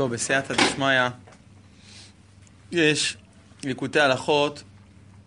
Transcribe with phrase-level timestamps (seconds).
[0.00, 1.08] טוב, בסייעתא דשמיא
[2.72, 3.16] יש
[3.64, 4.62] ליקוטי הלכות,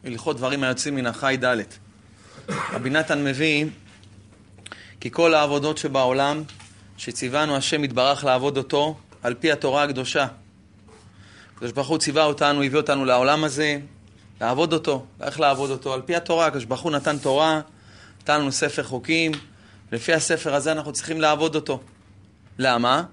[0.04, 1.58] הלכות דברים היוצאים מן החי ד'.
[2.50, 3.66] רבי נתן מביא
[5.00, 6.44] כי כל העבודות שבעולם
[6.98, 10.28] שציוונו השם יתברך לעבוד אותו על פי התורה הקדושה.
[11.56, 13.80] הקדוש ברוך הוא ציווה אותנו, הביא אותנו לעולם הזה,
[14.42, 15.06] לעבוד אותו.
[15.22, 15.94] איך לעבוד אותו?
[15.94, 16.48] על פי התורה.
[16.48, 17.62] הקדוש ברוך הוא נתן תורה,
[18.22, 19.32] נתן לנו ספר חוקים,
[19.92, 21.80] לפי הספר הזה אנחנו צריכים לעבוד אותו.
[22.58, 23.04] למה?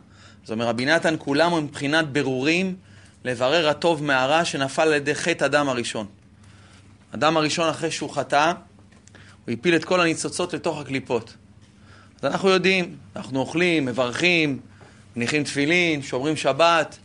[0.50, 2.76] זאת אומרת, רבי נתן כולם הם מבחינת ברורים
[3.24, 6.06] לברר הטוב מהרע שנפל על ידי חטא אדם הראשון.
[7.14, 8.52] אדם הראשון אחרי שהוא חטא,
[9.46, 11.34] הוא הפיל את כל הניצוצות לתוך הקליפות.
[12.20, 14.60] אז אנחנו יודעים, אנחנו אוכלים, מברכים,
[15.16, 16.98] מניחים תפילין, שומרים שבת.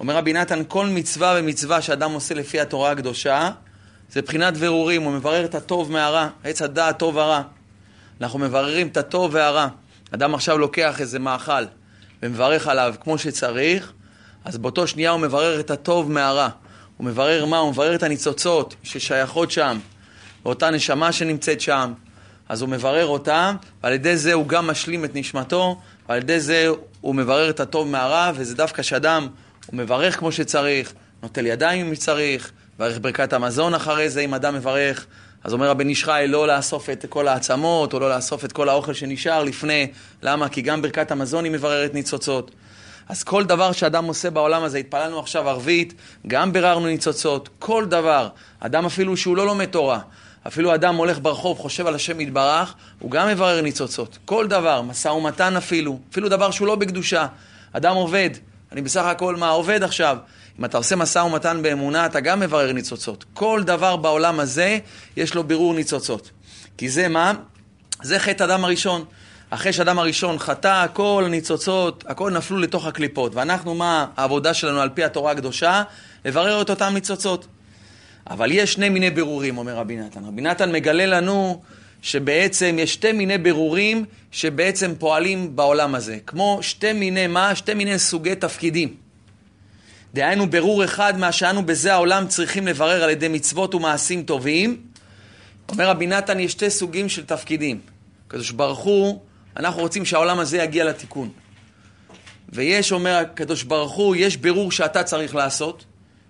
[0.00, 3.50] אומר רבי נתן, כל מצווה ומצווה שאדם עושה לפי התורה הקדושה,
[4.10, 7.42] זה בחינת ברורים, הוא מברר את הטוב מהרע, עץ הדעת טוב ורע.
[8.20, 9.68] אנחנו מבררים את הטוב והרע.
[10.10, 11.64] אדם עכשיו לוקח איזה מאכל
[12.22, 13.92] ומברך עליו כמו שצריך,
[14.44, 16.48] אז באותו שנייה הוא מברר את הטוב מהרע.
[16.96, 17.58] הוא מברר מה?
[17.58, 19.78] הוא מברר את הניצוצות ששייכות שם,
[20.44, 21.92] ואותה נשמה שנמצאת שם.
[22.48, 26.68] אז הוא מברר אותם, ועל ידי זה הוא גם משלים את נשמתו, ועל ידי זה
[27.00, 29.28] הוא מברר את הטוב מהרע, וזה דווקא שאדם,
[29.66, 34.54] הוא מברך כמו שצריך, נוטל ידיים אם צריך, מברך ברכת המזון אחרי זה אם אדם
[34.54, 35.06] מברך.
[35.44, 38.68] אז אומר הבן איש חי לא לאסוף את כל העצמות, או לא לאסוף את כל
[38.68, 39.86] האוכל שנשאר לפני.
[40.22, 40.48] למה?
[40.48, 42.50] כי גם ברכת המזון היא מבררת ניצוצות.
[43.08, 45.94] אז כל דבר שאדם עושה בעולם הזה, התפללנו עכשיו ערבית,
[46.26, 48.28] גם ביררנו ניצוצות, כל דבר.
[48.60, 50.00] אדם אפילו שהוא לא לומד תורה,
[50.46, 54.18] אפילו אדם הולך ברחוב, חושב על השם יתברך, הוא גם מברר ניצוצות.
[54.24, 57.26] כל דבר, משא ומתן אפילו, אפילו דבר שהוא לא בקדושה.
[57.72, 58.30] אדם עובד,
[58.72, 60.16] אני בסך הכל מה עובד עכשיו.
[60.58, 63.24] אם אתה עושה משא ומתן באמונה, אתה גם מברר ניצוצות.
[63.34, 64.78] כל דבר בעולם הזה,
[65.16, 66.30] יש לו בירור ניצוצות.
[66.76, 67.32] כי זה מה?
[68.02, 69.04] זה חטא אדם הראשון.
[69.50, 73.34] אחרי שאדם הראשון חטא, כל הניצוצות, הכל נפלו לתוך הקליפות.
[73.34, 75.82] ואנחנו, מה העבודה שלנו על פי התורה הקדושה?
[76.24, 77.46] לברר את אותם ניצוצות.
[78.30, 80.24] אבל יש שני מיני בירורים, אומר רבי נתן.
[80.24, 81.62] רבי נתן מגלה לנו
[82.02, 86.18] שבעצם יש שתי מיני בירורים שבעצם פועלים בעולם הזה.
[86.26, 87.54] כמו שתי מיני מה?
[87.54, 89.07] שתי מיני סוגי תפקידים.
[90.14, 94.80] דהיינו ברור אחד מה שאנו בזה העולם צריכים לברר על ידי מצוות ומעשים טובים.
[95.68, 97.80] אומר רבי נתן, יש שתי סוגים של תפקידים.
[98.26, 99.20] הקדוש ברוך הוא,
[99.56, 101.30] אנחנו רוצים שהעולם הזה יגיע לתיקון.
[102.48, 105.84] ויש, אומר הקדוש ברוך הוא, יש בירור שאתה צריך לעשות.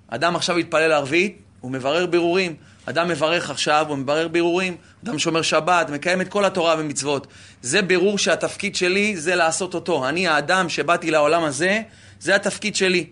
[0.09, 2.57] אדם עכשיו יתפלל ערבית, הוא מברר בירורים.
[2.87, 4.77] אדם מברך עכשיו, הוא מברר בירורים.
[5.05, 7.27] אדם שומר שבת, מקיים את כל התורה ומצוות.
[7.63, 10.09] זה בירור שהתפקיד שלי זה לעשות אותו.
[10.09, 11.83] אני האדם שבאתי לעולם הזה,
[12.21, 13.07] זה התפקיד שלי.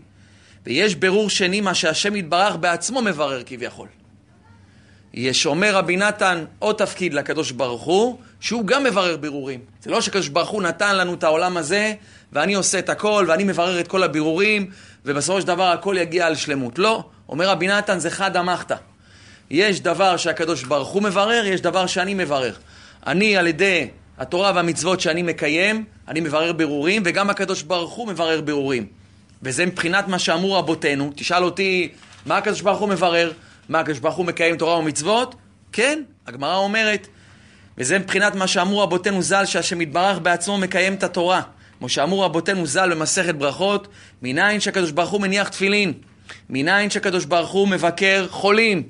[0.66, 3.88] ויש בירור שני, מה שהשם יתברך בעצמו מברר כביכול.
[5.14, 9.60] יש, אומר רבי נתן, עוד תפקיד לקדוש ברוך הוא, שהוא גם מברר בירורים.
[9.82, 11.94] זה לא שקדוש ברוך הוא נתן לנו את העולם הזה,
[12.32, 14.70] ואני עושה את הכל, ואני מברר את כל הבירורים,
[15.04, 16.78] ובסופו של דבר הכל יגיע על שלמות.
[16.78, 18.76] לא, אומר רבי נתן, זה חד אמחתא.
[19.50, 22.54] יש דבר שהקדוש ברוך הוא מברר, יש דבר שאני מברר.
[23.06, 23.88] אני על ידי
[24.18, 28.86] התורה והמצוות שאני מקיים, אני מברר בירורים, וגם הקדוש ברוך הוא מברר בירורים.
[29.42, 31.12] וזה מבחינת מה שאמרו רבותינו.
[31.16, 31.88] תשאל אותי,
[32.26, 33.32] מה הקדוש ברוך הוא מברר?
[33.68, 35.34] מה הקדוש ברוך הוא מקיים תורה ומצוות?
[35.72, 37.08] כן, הגמרא אומרת.
[37.78, 41.42] וזה מבחינת מה שאמרו רבותינו ז"ל, שהשם יתברך בעצמו מקיים את התורה.
[41.78, 43.88] כמו שאמרו רבותינו ז"ל במסכת ברכות,
[44.22, 45.92] מניין שהקדוש ברוך הוא מניח תפילין,
[46.50, 48.82] מניין שהקדוש ברוך הוא מבקר חולים.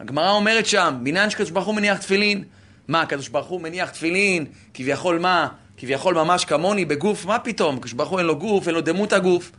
[0.00, 2.44] הגמרא אומרת שם, מניין שהקדוש ברוך הוא מניח תפילין.
[2.88, 5.48] מה, הקדוש ברוך הוא מניח תפילין, כביכול מה?
[5.76, 7.76] כביכול ממש כמוני בגוף, מה פתאום?
[7.76, 9.50] הקדוש ברוך הוא אין לו גוף, אין לו דמות הגוף.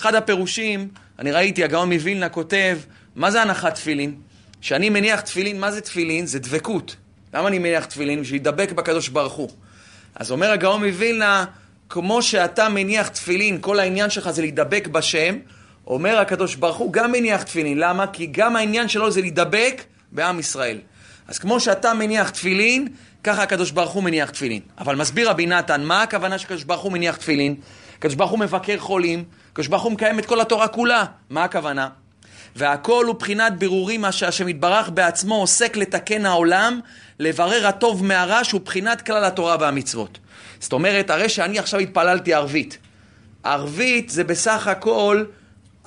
[0.00, 0.88] אחד הפירושים,
[1.18, 2.78] אני ראיתי, הגאון מווילנה כותב,
[3.16, 4.14] מה זה הנחת תפילין?
[4.60, 6.26] כשאני מניח תפילין, מה זה תפילין?
[6.26, 6.96] זה דבקות.
[7.34, 8.22] למה אני מניח תפילין?
[8.30, 9.50] להידבק בקדוש ברוך הוא.
[10.14, 11.44] אז אומר הגאון מווילנה,
[11.88, 15.36] כמו שאתה מניח תפילין, כל העניין שלך זה להידבק בשם,
[15.86, 17.78] אומר הקדוש ברוך הוא גם מניח תפילין.
[17.78, 18.06] למה?
[18.06, 20.78] כי גם העניין שלו זה להידבק בעם ישראל.
[21.28, 22.88] אז כמו שאתה מניח תפילין,
[23.24, 24.60] ככה הקדוש ברוך הוא מניח תפילין.
[24.78, 27.54] אבל מסביר רבי נתן, מה הכוונה שקדוש ברוך הוא מניח תפילין?
[27.98, 31.04] הקדוש ברוך הוא מבקר חולים, הקדוש ברוך הוא מקיים את כל התורה כולה.
[31.30, 31.88] מה הכוונה?
[32.56, 36.80] והכל הוא בחינת בירורים מה שהשם יתברך בעצמו עוסק לתקן העולם,
[37.18, 40.18] לברר הטוב מהרע שהוא בחינת כלל התורה והמצוות.
[40.60, 42.78] זאת אומרת, הרי שאני עכשיו התפללתי ערבית.
[43.42, 45.24] ערבית זה בסך הכל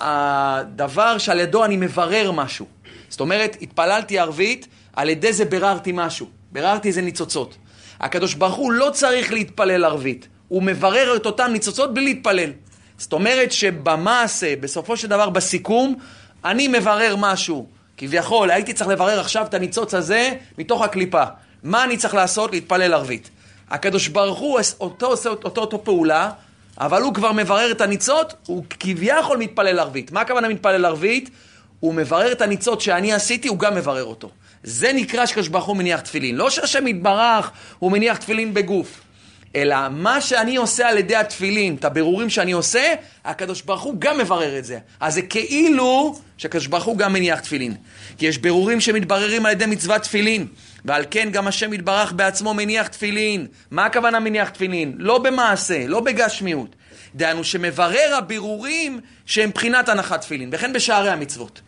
[0.00, 2.66] הדבר שעל ידו אני מברר משהו.
[3.08, 4.66] זאת אומרת, התפללתי ערבית,
[4.96, 6.26] על ידי זה ביררתי משהו.
[6.52, 7.56] ביררתי איזה ניצוצות.
[8.00, 10.28] הקדוש ברוך הוא לא צריך להתפלל ערבית.
[10.48, 12.50] הוא מברר את אותם ניצוצות בלי להתפלל.
[12.98, 15.94] זאת אומרת שבמעשה, בסופו של דבר, בסיכום,
[16.44, 17.66] אני מברר משהו.
[17.96, 21.24] כביכול, הייתי צריך לברר עכשיו את הניצוץ הזה מתוך הקליפה.
[21.62, 22.52] מה אני צריך לעשות?
[22.52, 23.30] להתפלל ערבית.
[23.70, 26.30] הקדוש ברוך הוא אותו עושה אותו, אותו פעולה,
[26.78, 30.12] אבל הוא כבר מברר את הניצות, הוא כביכול מתפלל ערבית.
[30.12, 31.30] מה הכוונה מתפלל ערבית?
[31.80, 34.30] הוא מברר את הניצות שאני עשיתי, הוא גם מברר אותו.
[34.62, 36.36] זה נקרא שקדוש ברוך הוא מניח תפילין.
[36.36, 39.00] לא שהשם יתברך, הוא מניח תפילין בגוף.
[39.56, 44.18] אלא מה שאני עושה על ידי התפילין, את הבירורים שאני עושה, הקדוש ברוך הוא גם
[44.18, 44.78] מברר את זה.
[45.00, 47.74] אז זה כאילו שהקדוש ברוך הוא גם מניח תפילין.
[48.18, 50.46] כי יש בירורים שמתבררים על ידי מצוות תפילין,
[50.84, 53.46] ועל כן גם השם יתברך בעצמו מניח תפילין.
[53.70, 54.94] מה הכוונה מניח תפילין?
[54.98, 56.76] לא במעשה, לא בגשמיות.
[57.14, 61.60] דהיינו שמברר הבירורים שהם בחינת הנחת תפילין, וכן בשערי המצוות.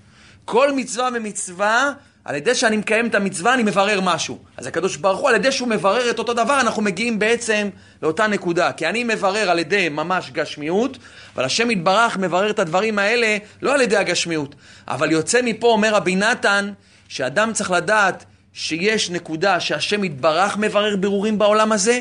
[0.44, 1.93] כל מצווה ומצווה
[2.26, 4.38] על ידי שאני מקיים את המצווה, אני מברר משהו.
[4.56, 7.69] אז הקדוש ברוך הוא, על ידי שהוא מברר את אותו דבר, אנחנו מגיעים בעצם
[8.02, 8.73] לאותה נקודה.
[8.73, 10.99] כי אני מברר על ידי ממש גשמיות,
[11.34, 14.55] אבל השם יתברך מברר את הדברים האלה לא על ידי הגשמיות.
[14.88, 16.73] אבל יוצא מפה, אומר רבי נתן,
[17.08, 22.00] שאדם צריך לדעת שיש נקודה שהשם יתברך מברר בירורים בעולם הזה,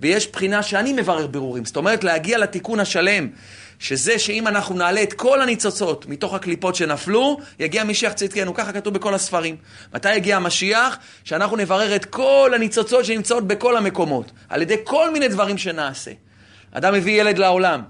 [0.00, 1.64] ויש בחינה שאני מברר בירורים.
[1.64, 3.28] זאת אומרת, להגיע לתיקון השלם.
[3.82, 8.94] שזה שאם אנחנו נעלה את כל הניצוצות מתוך הקליפות שנפלו, יגיע משיח צדקנו, ככה כתוב
[8.94, 9.56] בכל הספרים.
[9.94, 10.98] מתי יגיע המשיח?
[11.24, 16.10] שאנחנו נברר את כל הניצוצות שנמצאות בכל המקומות, על ידי כל מיני דברים שנעשה.
[16.72, 17.82] אדם מביא ילד לעולם,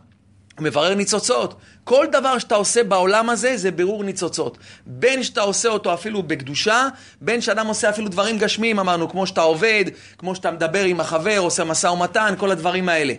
[0.59, 1.55] הוא מברר ניצוצות.
[1.85, 4.59] כל דבר שאתה עושה בעולם הזה זה בירור ניצוצות.
[4.87, 6.89] בין שאתה עושה אותו אפילו בקדושה,
[7.21, 9.85] בין שאדם עושה אפילו דברים גשמיים, אמרנו, כמו שאתה עובד,
[10.19, 13.15] כמו שאתה מדבר עם החבר, עושה משא ומתן, כל הדברים האלה.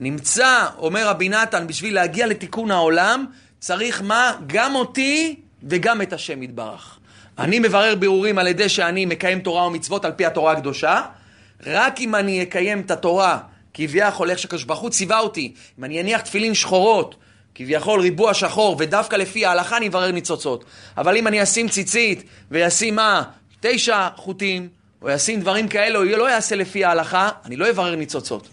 [0.00, 3.26] נמצא, אומר רבי נתן, בשביל להגיע לתיקון העולם,
[3.58, 4.32] צריך מה?
[4.46, 6.98] גם אותי וגם את השם יתברך.
[7.38, 11.02] אני מברר בירורים על ידי שאני מקיים תורה ומצוות על פי התורה הקדושה,
[11.66, 13.38] רק אם אני אקיים את התורה,
[13.74, 17.14] כביכול איך שקדוש ברוך הוא ציווה אותי, אם אני אניח תפילין שחורות,
[17.54, 20.64] כביכול ריבוע שחור, ודווקא לפי ההלכה אני אברר ניצוצות.
[20.96, 23.22] אבל אם אני אשים ציצית וישים מה?
[23.60, 24.68] תשע חוטים,
[25.02, 28.48] או ישים דברים כאלה, או לא יעשה לפי ההלכה, אני לא אברר ניצוצות.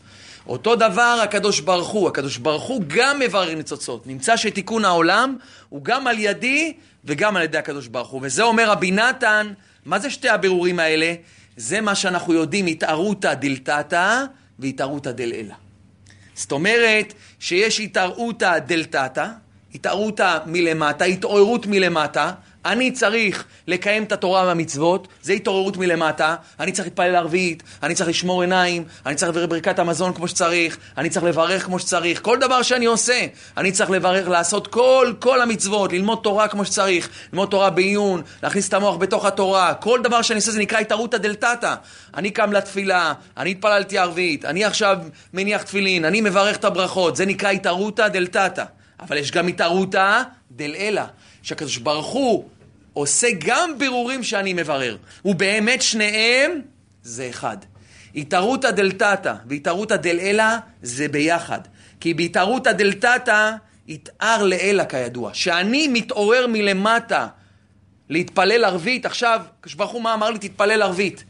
[0.47, 4.07] אותו דבר הקדוש ברוך הוא, הקדוש ברוך הוא גם מברר ניצוצות.
[4.07, 5.37] נמצא שתיקון העולם
[5.69, 6.73] הוא גם על ידי
[7.05, 8.21] וגם על ידי הקדוש ברוך הוא.
[8.23, 9.53] וזה אומר רבי נתן,
[9.85, 11.13] מה זה שתי הבירורים האלה?
[11.57, 14.23] זה מה שאנחנו יודעים, התערותא דלתתא
[14.59, 15.55] והתערותא דלעילא.
[16.35, 19.27] זאת אומרת שיש התערותא דלתתא,
[19.75, 22.31] התערותא מלמטה, התעוררות מלמטה,
[22.67, 28.09] אני צריך לקיים את התורה והמצוות, זה התעוררות מלמטה, אני צריך להתפלל ערבית, אני צריך
[28.09, 32.37] לשמור עיניים, אני צריך לברך ברכת המזון כמו שצריך, אני צריך לברך כמו שצריך, כל
[32.39, 33.25] דבר שאני עושה,
[33.57, 38.67] אני צריך לברך, לעשות כל, כל המצוות, ללמוד תורה כמו שצריך, ללמוד תורה בעיון, להכניס
[38.67, 41.75] את המוח בתוך התורה, כל דבר שאני עושה זה נקרא התערותא דלתתא.
[42.15, 44.97] אני קם לתפילה, אני התפללתי ערבית, אני עכשיו
[45.33, 48.63] מניח תפילין, אני מברך את הברכות, זה נקרא התערותא דלתתא.
[48.99, 50.21] אבל יש גם התערותא
[50.51, 51.01] דלעילא,
[51.41, 52.45] שהקדוש ברוך הוא
[52.97, 54.97] עושה גם בירורים שאני מברר.
[55.25, 56.61] ובאמת שניהם
[57.03, 57.57] זה אחד.
[58.15, 60.43] התערותא דלתתא והתערותא דלעילא
[60.81, 61.59] זה ביחד.
[61.99, 63.51] כי בהתערותא דלתתא
[63.87, 65.33] יתער לעילא כידוע.
[65.33, 67.27] שאני מתעורר מלמטה
[68.09, 70.39] להתפלל ערבית, עכשיו, הקדוש ברוך הוא מה אמר לי?
[70.39, 71.23] תתפלל ערבית.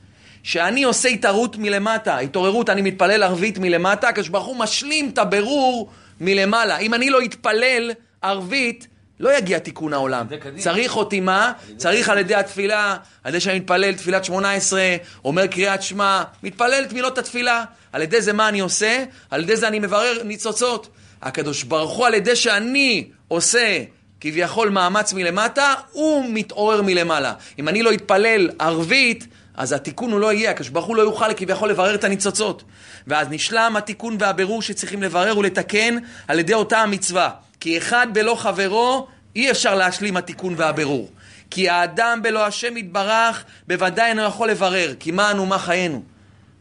[0.44, 5.90] שאני עושה התערות מלמטה, התעוררות, אני מתפלל ערבית מלמטה, הקדוש ברוך הוא משלים את הבירור
[6.22, 6.78] מלמעלה.
[6.78, 7.92] אם אני לא אתפלל
[8.22, 8.88] ערבית,
[9.20, 10.26] לא יגיע תיקון העולם.
[10.58, 11.52] צריך אותי מה?
[11.78, 16.84] צריך על ידי התפילה, על ידי שאני מתפלל תפילת שמונה עשרה, אומר קריאת שמע, מתפלל
[16.88, 17.64] את מילות התפילה.
[17.94, 19.04] על ידי זה מה אני עושה?
[19.30, 20.88] על ידי זה אני מברר ניצוצות.
[21.22, 23.84] הקדוש ברוך הוא, על ידי שאני עושה
[24.22, 27.34] כביכול מאמץ מלמטה, הוא מתעורר מלמעלה.
[27.60, 31.34] אם אני לא אתפלל ערבית, אז התיקון הוא לא יהיה, הקדוש ברוך הוא לא יוכל
[31.34, 32.64] כביכול לברר את הניצוצות.
[33.08, 37.30] ואז נשלם התיקון והבירור שצריכים לברר ולתקן על ידי אותה המצווה.
[37.60, 41.10] כי אחד בלא חברו אי אפשר להשלים התיקון והבירור.
[41.50, 46.04] כי האדם בלא השם יתברך בוודאי אינו יכול לברר, כי מה אנו מה חיינו.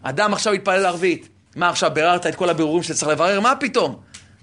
[0.03, 1.29] אדם עכשיו יתפלל ערבית.
[1.57, 3.41] מה עכשיו, ביררת את כל הבירורים שצריך לברר?
[3.41, 3.97] מה פתאום?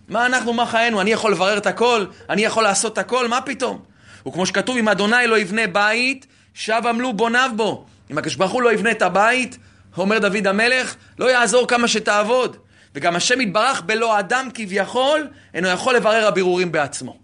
[0.08, 1.02] מה אנחנו, מה חיינו?
[1.02, 2.06] אני יכול לברר את הכל?
[2.30, 3.28] אני יכול לעשות את הכל?
[3.28, 3.80] מה פתאום?
[4.28, 7.86] וכמו שכתוב, אם אדוני לא יבנה בית, שב עמלו בוניו בו.
[8.12, 9.58] אם הקדוש ברוך הוא לא יבנה את הבית,
[9.98, 12.58] אומר דוד המלך, לא יעזור כמה שתעבוד.
[12.96, 17.23] וגם השם יתברך בלא אדם כביכול, אינו יכול לברר הבירורים בעצמו.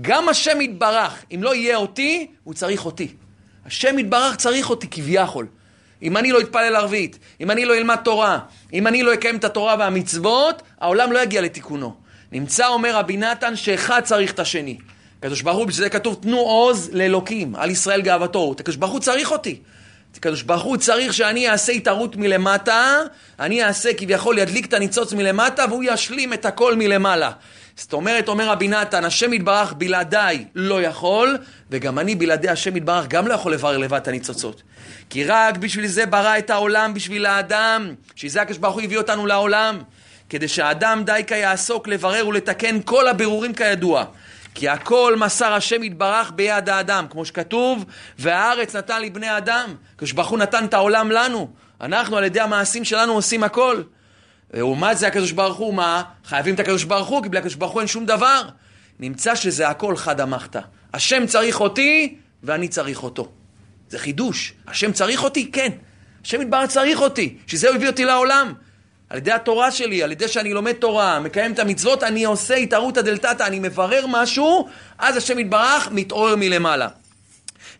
[0.00, 3.08] גם השם יתברך, אם לא יהיה אותי, הוא צריך אותי.
[3.66, 5.46] השם יתברך צריך אותי כביכול.
[6.02, 8.38] אם אני לא אתפלל ערבית, אם אני לא אלמד תורה,
[8.72, 11.94] אם אני לא אקיים את התורה והמצוות, העולם לא יגיע לתיקונו.
[12.32, 14.78] נמצא, אומר רבי נתן, שאחד צריך את השני.
[15.18, 18.54] הקדוש ברוך הוא, בשביל זה כתוב, תנו עוז לאלוקים, על ישראל גאוותו.
[18.60, 19.60] הקדוש ברוך הוא צריך אותי.
[20.16, 22.98] הקדוש ברוך הוא צריך שאני אעשה התערות מלמטה,
[23.40, 27.30] אני אעשה כביכול ידליק את הניצוץ מלמטה והוא ישלים את הכל מלמעלה.
[27.78, 31.38] זאת אומרת, אומר רבי נתן, השם יתברך בלעדיי לא יכול,
[31.70, 34.62] וגם אני בלעדי השם יתברך גם לא יכול לברר לבד את הניצוצות.
[35.10, 39.26] כי רק בשביל זה ברא את העולם, בשביל האדם, שזה הקדוש ברוך הוא הביא אותנו
[39.26, 39.78] לעולם.
[40.30, 44.04] כדי שהאדם דייקה יעסוק לברר ולתקן כל הבירורים כידוע.
[44.54, 47.84] כי הכל מסר השם יתברך ביד האדם, כמו שכתוב,
[48.18, 49.74] והארץ נתן לבני אדם.
[49.98, 51.50] כשברוך הוא נתן את העולם לנו.
[51.80, 53.82] אנחנו על ידי המעשים שלנו עושים הכל.
[54.54, 56.02] לעומת זה הקדוש ברוך הוא, מה?
[56.24, 58.42] חייבים את הקדוש ברוך הוא, כי בלי הקדוש ברוך הוא אין שום דבר.
[59.00, 60.56] נמצא שזה הכל חד אמרת.
[60.94, 63.28] השם צריך אותי ואני צריך אותו.
[63.88, 64.52] זה חידוש.
[64.66, 65.50] השם צריך אותי?
[65.52, 65.68] כן.
[66.24, 67.36] השם יתברך צריך אותי.
[67.46, 68.52] שזה הביא אותי לעולם.
[69.10, 73.00] על ידי התורה שלי, על ידי שאני לומד תורה, מקיים את המצוות, אני עושה התערותא
[73.00, 76.88] דלתתא, אני מברר משהו, אז השם יתברך מתעורר מלמעלה.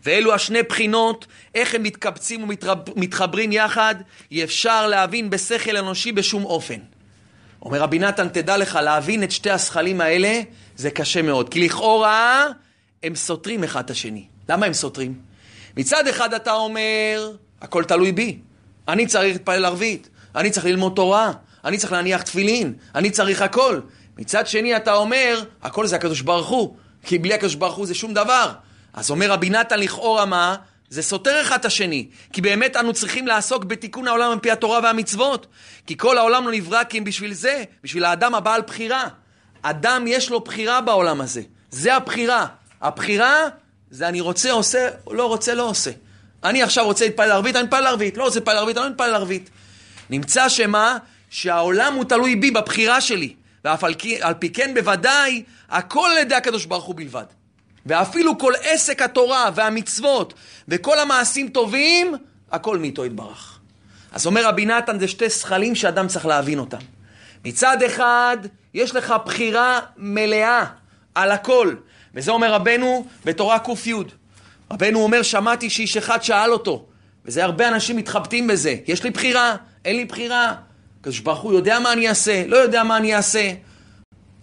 [0.05, 1.25] ואלו השני בחינות,
[1.55, 2.49] איך הם מתקבצים
[2.95, 3.95] ומתחברים יחד,
[4.31, 6.79] אי אפשר להבין בשכל אנושי בשום אופן.
[7.61, 10.41] אומר רבי נתן, תדע לך, להבין את שתי השכלים האלה
[10.75, 11.49] זה קשה מאוד.
[11.49, 12.47] כי לכאורה
[13.03, 14.25] הם סותרים אחד את השני.
[14.49, 15.13] למה הם סותרים?
[15.77, 18.39] מצד אחד אתה אומר, הכל תלוי בי.
[18.87, 21.31] אני צריך להתפלל ערבית, אני צריך ללמוד תורה,
[21.65, 23.79] אני צריך להניח תפילין, אני צריך הכל.
[24.17, 27.95] מצד שני אתה אומר, הכל זה הקדוש ברוך הוא, כי בלי הקדוש ברוך הוא זה
[27.95, 28.51] שום דבר.
[28.99, 30.55] אז אומר רבי נתן לכאורה מה?
[30.89, 32.07] זה סותר אחד את השני.
[32.33, 35.47] כי באמת אנו צריכים לעסוק בתיקון העולם על פי התורה והמצוות.
[35.87, 39.07] כי כל העולם לא נברא כי אם בשביל זה, בשביל האדם הבעל בחירה.
[39.61, 41.41] אדם יש לו בחירה בעולם הזה.
[41.71, 42.45] זה הבחירה.
[42.81, 43.47] הבחירה
[43.91, 45.91] זה אני רוצה, עושה, לא רוצה, לא עושה.
[46.43, 48.17] אני עכשיו רוצה להתפלל ערבית, אני מתפלל ערבית.
[48.17, 49.49] לא רוצה להתפלל ערבית, אני לא מתפלל ערבית.
[50.09, 50.97] נמצא שמה?
[51.29, 53.33] שהעולם הוא תלוי בי, בבחירה שלי.
[53.65, 53.93] ואף על,
[54.39, 57.38] פי כן בוודאי, הכל על ידי הקדוש ברוך הוא בלבד.
[57.85, 60.33] ואפילו כל עסק התורה והמצוות
[60.67, 62.15] וכל המעשים טובים,
[62.51, 63.59] הכל מאיתו יתברך.
[64.11, 66.77] אז אומר רבי נתן, זה שתי שכלים שאדם צריך להבין אותם.
[67.45, 68.37] מצד אחד,
[68.73, 70.65] יש לך בחירה מלאה
[71.15, 71.73] על הכל.
[72.13, 73.93] וזה אומר רבנו בתורה ק"י.
[74.71, 76.85] רבנו אומר, שמעתי שאיש אחד שאל אותו,
[77.25, 79.55] וזה הרבה אנשים מתחבטים בזה, יש לי בחירה,
[79.85, 80.53] אין לי בחירה.
[80.99, 83.51] הקדוש ברוך הוא יודע מה אני אעשה, לא יודע מה אני אעשה.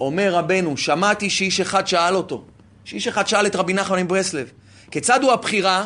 [0.00, 2.44] אומר רבנו, שמעתי שאיש אחד שאל אותו,
[2.86, 4.50] שאיש אחד שאל את רבי נחמן מברסלב,
[4.90, 5.84] כיצד הוא הבחירה?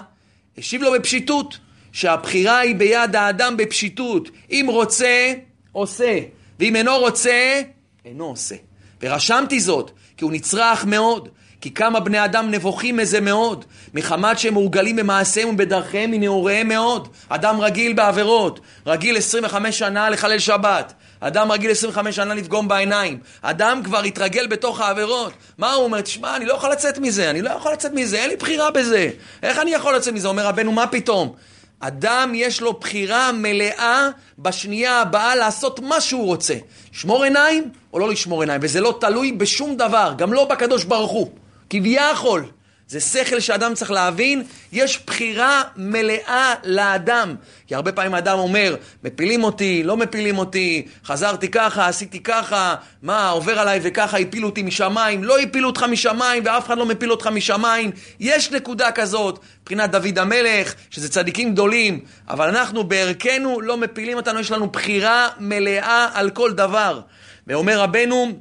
[0.58, 1.58] השיב לו בפשיטות,
[1.92, 4.28] שהבחירה היא ביד האדם בפשיטות.
[4.50, 5.32] אם רוצה,
[5.72, 6.18] עושה,
[6.58, 7.62] ואם אינו רוצה,
[8.04, 8.54] אינו עושה.
[9.02, 11.28] ורשמתי זאת, כי הוא נצרך מאוד,
[11.60, 13.64] כי כמה בני אדם נבוכים מזה מאוד,
[13.94, 17.08] מחמת שהם מורגלים במעשיהם ובדרכיהם מנעוריהם מאוד.
[17.28, 23.18] אדם רגיל בעבירות, רגיל 25 שנה לחלל שבת, אדם רגיל 25 שנה לפגום בעיניים.
[23.42, 25.32] אדם כבר התרגל בתוך העבירות.
[25.58, 26.00] מה הוא אומר?
[26.00, 29.10] תשמע, אני לא יכול לצאת מזה, אני לא יכול לצאת מזה, אין לי בחירה בזה.
[29.42, 30.28] איך אני יכול לצאת מזה?
[30.28, 31.34] אומר רבנו, מה פתאום?
[31.80, 34.08] אדם יש לו בחירה מלאה
[34.38, 36.54] בשנייה הבאה לעשות מה שהוא רוצה.
[36.94, 41.10] לשמור עיניים או לא לשמור עיניים, וזה לא תלוי בשום דבר, גם לא בקדוש ברוך
[41.10, 41.30] הוא.
[41.70, 42.44] כביכול.
[42.90, 44.42] זה שכל שאדם צריך להבין,
[44.72, 47.34] יש בחירה מלאה לאדם.
[47.66, 53.28] כי הרבה פעמים האדם אומר, מפילים אותי, לא מפילים אותי, חזרתי ככה, עשיתי ככה, מה,
[53.28, 57.26] עובר עליי וככה, הפילו אותי משמיים, לא הפילו אותך משמיים ואף אחד לא מפיל אותך
[57.26, 57.90] משמיים.
[58.20, 64.40] יש נקודה כזאת, מבחינת דוד המלך, שזה צדיקים גדולים, אבל אנחנו בערכנו לא מפילים אותנו,
[64.40, 67.00] יש לנו בחירה מלאה על כל דבר.
[67.46, 68.32] ואומר רבנו,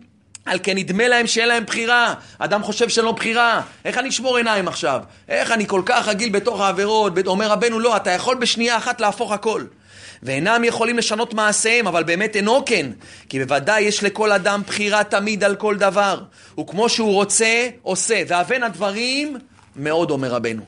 [0.50, 2.13] על כן נדמה להם שאין להם בחירה.
[2.39, 3.62] אדם חושב שאין לו בחירה.
[3.86, 5.01] איך אני אשמור עיניים עכשיו?
[5.29, 7.13] איך אני כל כך רגיל בתוך העבירות?
[7.27, 9.63] אומר רבנו, לא, אתה יכול בשנייה אחת להפוך הכל.
[10.24, 12.91] ואינם יכולים לשנות מעשיהם, אבל באמת אינו כן.
[13.29, 16.22] כי בוודאי יש לכל אדם בחירה תמיד על כל דבר.
[16.60, 18.22] וכמו שהוא רוצה, עושה.
[18.27, 19.38] והבן הדברים,
[19.75, 20.62] מאוד אומר רבנו.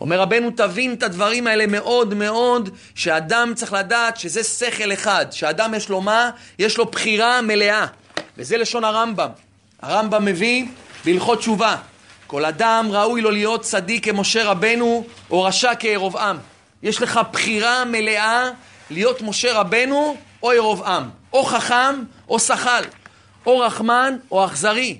[0.00, 5.26] אומר רבנו, תבין את הדברים האלה מאוד מאוד, שאדם צריך לדעת שזה שכל אחד.
[5.30, 6.30] שאדם יש לו מה?
[6.58, 7.86] יש לו בחירה מלאה.
[8.36, 9.28] וזה לשון הרמב"ם.
[9.82, 10.66] הרמב"ם מביא
[11.04, 11.76] בהלכות תשובה.
[12.26, 16.38] כל אדם ראוי לו להיות צדיק כמשה רבנו או רשע כירובעם.
[16.82, 18.50] יש לך בחירה מלאה
[18.90, 21.94] להיות משה רבנו או ירובעם, או חכם
[22.28, 22.84] או שחל,
[23.46, 24.98] או רחמן או אכזרי,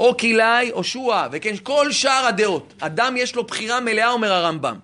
[0.00, 2.74] או כלאי או שועה, וכן כל שאר הדעות.
[2.80, 4.76] אדם יש לו בחירה מלאה, אומר הרמב"ם,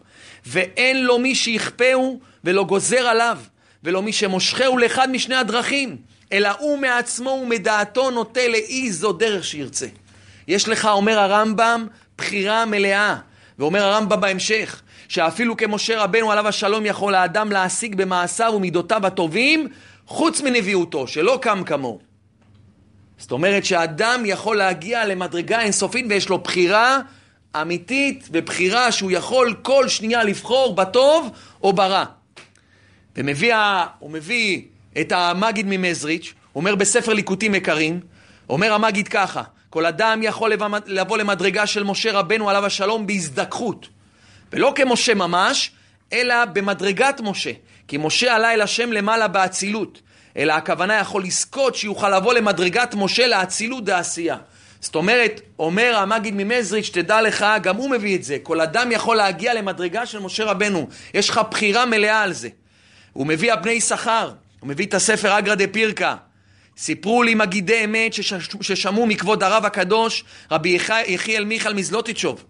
[0.46, 3.38] ואין לו מי שיכפהו ולא גוזר עליו,
[3.84, 5.96] ולא מי שמושכהו לאחד משני הדרכים.
[6.34, 9.86] אלא הוא מעצמו ומדעתו נוטה לאיזו דרך שירצה.
[10.48, 11.86] יש לך, אומר הרמב"ם,
[12.18, 13.16] בחירה מלאה.
[13.58, 19.68] ואומר הרמב"ם בהמשך, שאפילו כמשה רבנו עליו השלום יכול האדם להשיג במעשיו ומידותיו הטובים,
[20.06, 21.98] חוץ מנביאותו, שלא קם כמוהו.
[23.18, 27.00] זאת אומרת שאדם יכול להגיע למדרגה אינסופית ויש לו בחירה
[27.60, 31.30] אמיתית ובחירה שהוא יכול כל שנייה לבחור בטוב
[31.62, 32.04] או ברע.
[33.16, 33.54] ומביא,
[33.98, 34.62] הוא מביא
[35.00, 38.00] את המגיד ממזריץ', אומר בספר ליקוטים יקרים,
[38.48, 40.52] אומר המגיד ככה, כל אדם יכול
[40.86, 43.88] לבוא למדרגה של משה רבנו עליו השלום בהזדככות,
[44.52, 45.70] ולא כמשה ממש,
[46.12, 47.50] אלא במדרגת משה,
[47.88, 50.00] כי משה עלה אל השם למעלה באצילות,
[50.36, 54.36] אלא הכוונה יכול לזכות שיוכל לבוא למדרגת משה לאצילות דעשייה.
[54.80, 58.36] זאת אומרת, אומר המגיד ממזריץ', תדע לך, גם הוא מביא את זה.
[58.42, 60.88] כל אדם יכול להגיע למדרגה של משה רבנו.
[61.14, 62.48] יש לך בחירה מלאה על זה.
[63.12, 64.30] הוא מביא הבני יששכר,
[64.64, 66.16] הוא מביא את הספר אגרא דה פירקה.
[66.76, 68.12] סיפרו לי מגידי אמת
[68.60, 72.44] ששמעו מכבוד הרב הקדוש, רבי יחיאל מיכל מזלוטיצ'וב,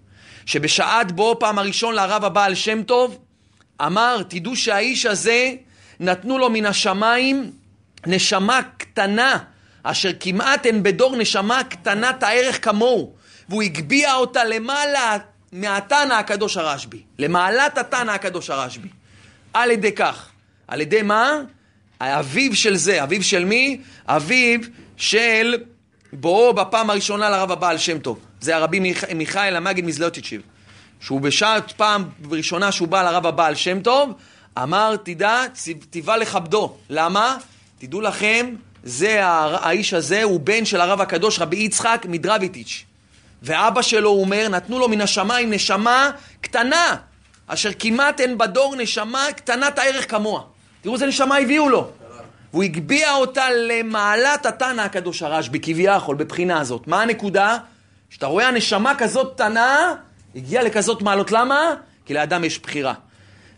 [0.47, 3.19] שבשעת בואו פעם הראשון לרב הבעל שם טוב,
[3.87, 5.53] אמר, תדעו שהאיש הזה,
[6.01, 7.53] נתנו לו מן השמיים
[8.07, 9.39] נשמה קטנה,
[9.83, 13.15] אשר כמעט אין בדור נשמה קטנת הערך כמוהו,
[13.49, 15.17] והוא הגביה אותה למעלה
[15.53, 18.89] מהתנא הקדוש הרשב"י, למעלת התנא הקדוש הרשב"י.
[19.55, 20.31] על ידי כך.
[20.69, 21.41] על ידי מה?
[22.05, 23.03] האביב של זה.
[23.03, 23.81] אביו של מי?
[24.07, 24.61] אביו
[24.97, 25.55] של
[26.13, 28.19] בואו בפעם הראשונה לרב הבעל שם טוב.
[28.41, 29.05] זה הרבי מיכ...
[29.15, 30.41] מיכאל המגיד מזלוטיצ'יב.
[31.01, 34.13] שהוא בשעת פעם ראשונה שהוא בא לרב הבעל שם טוב,
[34.63, 35.43] אמר, תדע,
[35.91, 36.77] ציווה לכבדו.
[36.91, 37.37] למה?
[37.79, 42.85] תדעו לכם, זה האיש הזה הוא בן של הרב הקדוש רבי יצחק מדרביטיץ'.
[43.43, 46.97] ואבא שלו, אומר, נתנו לו מן השמיים נשמה קטנה,
[47.47, 50.43] אשר כמעט אין בדור נשמה קטנת הערך כמוה.
[50.85, 51.91] תראו איזה נשמה הביאו לו.
[52.53, 56.87] והוא הגביה אותה למעלת התנא הקדוש הרשב"י, כביכול, בבחינה הזאת.
[56.87, 57.59] מה הנקודה?
[58.11, 59.95] שאתה רואה הנשמה כזאת קטנה,
[60.37, 61.33] הגיעה לכזאת מעלות.
[61.33, 61.75] למה?
[62.07, 62.95] כי לאדם יש בחירה.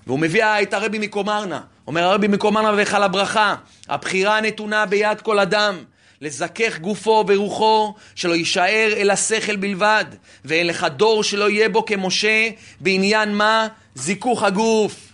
[0.07, 1.61] והוא מביא את הרבי מקומרנה.
[1.87, 3.55] אומר הרבי מקומרנה והיכל הברכה,
[3.89, 5.79] הבחירה נתונה ביד כל אדם.
[6.21, 10.05] לזכך גופו ורוחו, שלא יישאר אלא שכל בלבד,
[10.45, 12.49] ואין לך דור שלא יהיה בו כמשה,
[12.81, 13.69] בעניין מה?
[13.95, 15.06] זיכוך הגוף.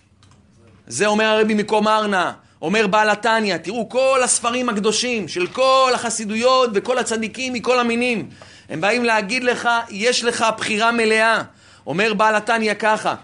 [0.93, 2.33] זה אומר הרבי מקומרנה.
[2.63, 8.29] אומר בעל התניא, תראו כל הספרים הקדושים של כל החסידויות וכל הצדיקים מכל המינים,
[8.69, 11.43] הם באים להגיד לך, יש לך בחירה מלאה.
[11.87, 13.15] אומר בעל התניא ככה,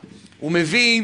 [0.41, 1.03] הוא מביא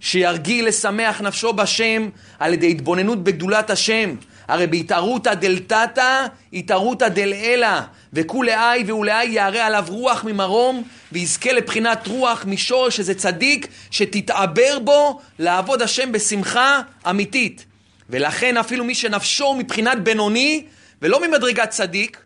[0.00, 4.14] שירגיל לשמח נפשו בשם על ידי התבוננות בגדולת השם.
[4.48, 7.78] הרי בהתערותא דלתתא, התערותא דלעילא,
[8.12, 15.82] וכולי ואולי יערה עליו רוח ממרום, ויזכה לבחינת רוח משורש איזה צדיק, שתתעבר בו לעבוד
[15.82, 17.64] השם בשמחה אמיתית.
[18.10, 20.64] ולכן אפילו מי שנפשו מבחינת בינוני,
[21.02, 22.22] ולא ממדרגת צדיק,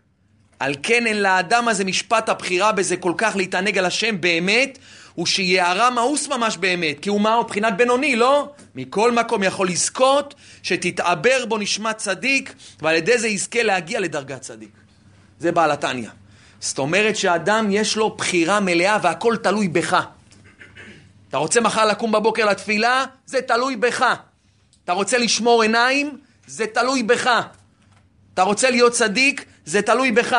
[0.59, 4.79] על כן אין לאדם הזה משפט הבחירה בזה כל כך להתענג על השם באמת,
[5.13, 8.49] הוא שיערה מאוס ממש באמת, כי הוא מהו מבחינת בינוני, לא?
[8.75, 14.76] מכל מקום יכול לזכות שתתעבר בו נשמת צדיק, ועל ידי זה יזכה להגיע לדרגת צדיק.
[15.39, 16.09] זה בעל התניא.
[16.59, 20.05] זאת אומרת שאדם יש לו בחירה מלאה והכל תלוי בך.
[21.29, 23.05] אתה רוצה מחר לקום בבוקר לתפילה?
[23.25, 24.05] זה תלוי בך.
[24.83, 26.17] אתה רוצה לשמור עיניים?
[26.47, 27.29] זה תלוי בך.
[28.33, 29.45] אתה רוצה להיות צדיק?
[29.65, 30.35] זה תלוי בך.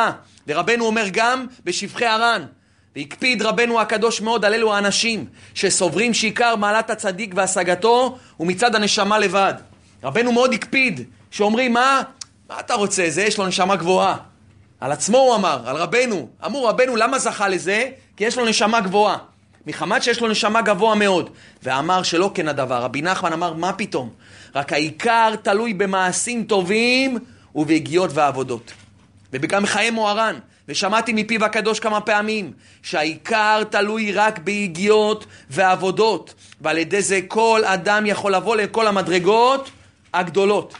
[0.47, 2.45] ורבנו אומר גם בשבחי הר"ן,
[2.95, 9.19] והקפיד רבנו הקדוש מאוד על אלו האנשים שסוברים שעיקר מעלת הצדיק והשגתו הוא מצד הנשמה
[9.19, 9.53] לבד.
[10.03, 12.01] רבנו מאוד הקפיד, שאומרים מה?
[12.49, 13.05] מה אתה רוצה?
[13.09, 14.28] זה יש לו נשמה גבוהה.
[14.79, 16.29] על עצמו הוא אמר, על רבנו.
[16.45, 17.89] אמרו רבנו למה זכה לזה?
[18.17, 19.17] כי יש לו נשמה גבוהה.
[19.67, 21.29] מחמת שיש לו נשמה גבוה מאוד.
[21.63, 22.81] ואמר שלא כן הדבר.
[22.81, 24.09] רבי נחמן אמר מה פתאום?
[24.55, 27.17] רק העיקר תלוי במעשים טובים
[27.55, 28.71] וביגיעות ועבודות.
[29.33, 30.35] וגם חיי מוהר"ן.
[30.69, 32.51] ושמעתי מפיו הקדוש כמה פעמים,
[32.83, 39.69] שהעיקר תלוי רק ביגיעות ועבודות, ועל ידי זה כל אדם יכול לבוא לכל המדרגות
[40.13, 40.73] הגדולות.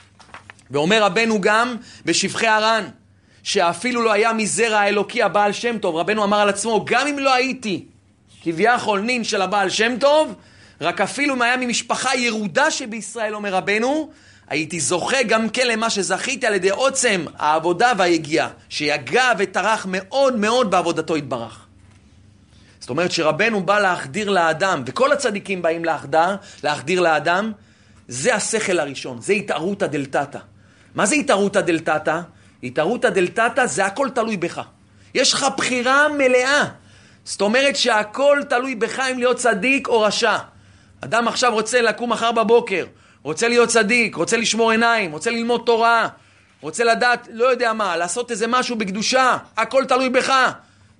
[0.72, 2.84] ואומר רבנו גם בשבחי הר"ן,
[3.50, 7.34] שאפילו לא היה מזרע האלוקי הבעל שם טוב, רבנו אמר על עצמו, גם אם לא
[7.34, 7.86] הייתי
[8.42, 10.34] כביכול נין של הבעל שם טוב,
[10.82, 14.10] רק אפילו אם היה ממשפחה ירודה שבישראל, אומר רבנו,
[14.48, 20.72] הייתי זוכה גם כן למה שזכיתי על ידי עוצם העבודה והיגיעה, שיגע וטרח מאוד מאוד
[20.72, 21.66] בעבודתו יתברך.
[22.80, 27.52] זאת אומרת שרבנו בא להחדיר לאדם, וכל הצדיקים באים להחדר, להחדיר לאדם,
[28.08, 30.40] זה השכל הראשון, זה התערותא דלתתא.
[30.96, 32.22] מה זה התערותא דלתתא?
[32.64, 34.62] התערותא דלתתא זה הכל תלוי בך.
[35.14, 36.66] יש לך בחירה מלאה.
[37.24, 40.38] זאת אומרת שהכל תלוי בך אם להיות צדיק או רשע.
[41.02, 42.86] אדם עכשיו רוצה לקום מחר בבוקר,
[43.24, 46.08] רוצה להיות צדיק, רוצה לשמור עיניים, רוצה ללמוד תורה,
[46.62, 50.34] רוצה לדעת, לא יודע מה, לעשות איזה משהו בקדושה, הכל תלוי בך.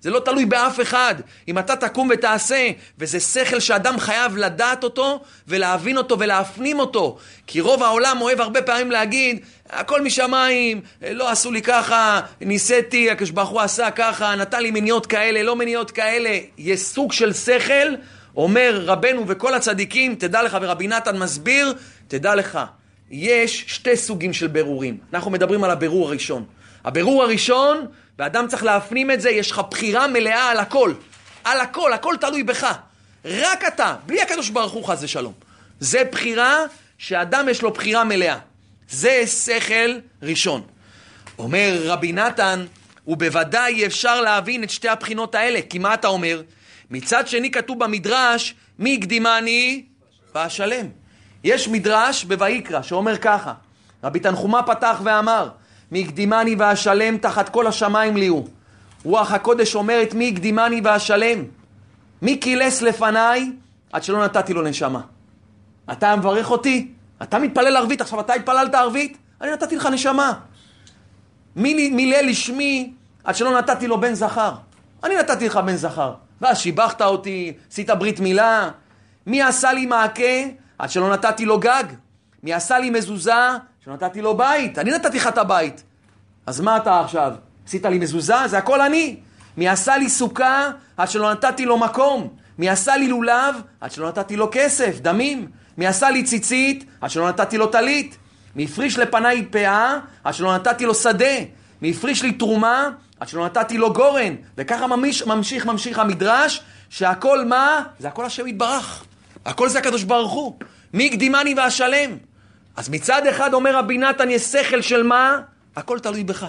[0.02, 1.16] זה לא תלוי באף אחד.
[1.48, 7.18] אם אתה תקום ותעשה, וזה שכל שאדם חייב לדעת אותו, ולהבין אותו ולהפנים אותו.
[7.48, 10.82] כי רוב העולם אוהב הרבה פעמים להגיד, הכל משמיים,
[11.12, 15.56] לא עשו לי ככה, ניסיתי, הקדוש ברוך הוא עשה ככה, נתן לי מניעות כאלה, לא
[15.56, 16.38] מניעות כאלה.
[16.58, 17.96] יש סוג של שכל,
[18.36, 21.74] אומר רבנו וכל הצדיקים, תדע לך, ורבי נתן מסביר,
[22.08, 22.60] תדע לך,
[23.12, 24.98] יש שתי סוגים של ברורים.
[25.14, 26.46] אנחנו מדברים על הברור הראשון.
[26.86, 27.86] הברור הראשון,
[28.20, 30.94] ואדם צריך להפנים את זה, יש לך בחירה מלאה על הכל.
[31.44, 32.74] על הכל, הכל תלוי בך.
[33.26, 35.34] רק אתה, בלי הקדוש ברוך הוא חס ושלום.
[35.80, 36.58] זה בחירה
[36.98, 38.38] שאדם יש לו בחירה מלאה.
[38.90, 40.62] זה שכל ראשון.
[41.40, 42.66] אומר רבי נתן,
[43.08, 46.42] ובוודאי אפשר להבין את שתי הבחינות האלה, כי מה אתה אומר?
[46.90, 49.86] מצד שני כתוב במדרש, מי הקדימני?
[50.36, 50.86] ואשלם.
[51.44, 53.54] יש מדרש בויקרא שאומר ככה,
[54.04, 55.50] רבי תנחומה פתח ואמר,
[55.92, 58.48] מי הקדימני ואשלם תחת כל השמיים לי הוא.
[59.04, 61.44] רוח הקודש אומרת מי הקדימני ואשלם.
[62.22, 63.52] מי קילס לפניי
[63.94, 65.02] עד שלא נתתי לו נשמה.
[65.92, 66.92] אתה מברך אותי?
[67.24, 69.18] אתה מתפלל ערבית, עכשיו אתה התפללת ערבית?
[69.42, 70.34] אני נתתי לך נשמה.
[71.56, 74.52] מי מילא לשמי עד שלא נתתי לו בן זכר?
[75.04, 76.14] אני נתתי לך בן זכר.
[76.42, 78.70] ואז שיבחת אותי, עשית ברית מילה.
[79.28, 80.44] מי עשה לי מעקה
[80.78, 81.84] עד שלא נתתי לו גג?
[82.44, 83.34] מי עשה לי מזוזה
[83.90, 84.78] שלא נתתי לו בית?
[84.78, 85.84] אני נתתי לך את הבית.
[86.46, 87.34] אז מה אתה עכשיו?
[87.68, 88.48] עשית לי מזוזה?
[88.48, 89.16] זה הכל אני.
[89.58, 92.28] מי עשה לי סוכה עד שלא נתתי לו מקום?
[92.58, 95.48] מי עשה לי לולב עד שלא נתתי לו כסף, דמים?
[95.78, 98.18] מי עשה לי ציצית עד שלא נתתי לו טלית?
[98.56, 101.36] מי הפריש לפניי פאה עד שלא נתתי לו שדה?
[101.82, 104.36] מי הפריש לי תרומה עד שלא נתתי לו גורן?
[104.58, 107.84] וככה ממש, ממשיך ממשיך המדרש שהכל מה?
[108.00, 109.04] זה הכל השם יתברך.
[109.46, 110.60] הכל זה הקדוש ברוך הוא.
[110.94, 112.29] מי הקדימני ואשלם?
[112.80, 115.42] אז מצד אחד אומר רבי נתן, יש שכל של מה?
[115.76, 116.46] הכל תלוי בך.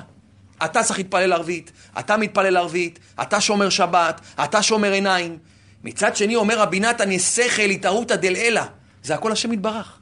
[0.64, 5.38] אתה צריך להתפלל ערבית, אתה מתפלל ערבית, אתה שומר שבת, אתה שומר עיניים.
[5.85, 8.62] מצד שני אומר רבי נתן, יש שכל התערותא דלעילא.
[9.03, 9.99] זה הכל השם יתברך.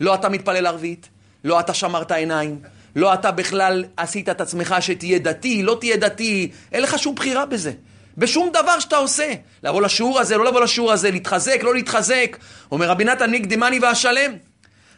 [0.00, 1.08] לא אתה מתפלל ערבית,
[1.44, 2.58] לא אתה שמרת עיניים,
[2.96, 7.46] לא אתה בכלל עשית את עצמך שתהיה דתי, לא תהיה דתי, אין לך שום בחירה
[7.46, 7.72] בזה.
[8.18, 9.32] בשום דבר שאתה עושה.
[9.62, 12.36] לבוא לשיעור הזה, לא לבוא לשיעור הזה, להתחזק, לא להתחזק.
[12.72, 14.47] אומר רבי נתן, נקדמני ואשלם.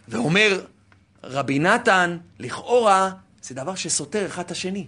[0.09, 0.61] ואומר
[1.25, 3.11] רבי נתן, לכאורה,
[3.43, 4.87] זה דבר שסותר אחד את השני.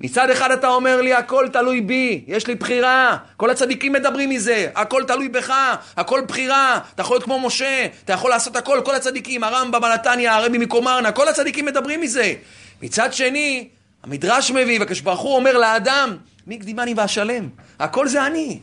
[0.00, 4.70] מצד אחד אתה אומר לי, הכל תלוי בי, יש לי בחירה, כל הצדיקים מדברים מזה,
[4.74, 5.52] הכל תלוי בך,
[5.96, 10.36] הכל בחירה, אתה יכול להיות כמו משה, אתה יכול לעשות הכל, כל הצדיקים, הרמב"ם, הנתניה,
[10.36, 12.34] הרבי מקומרנה, כל הצדיקים מדברים מזה.
[12.82, 13.68] מצד שני,
[14.02, 17.48] המדרש מביא, והקדוש ברוך הוא אומר לאדם, מי קדימני ואשלם?
[17.78, 18.60] הכל זה אני.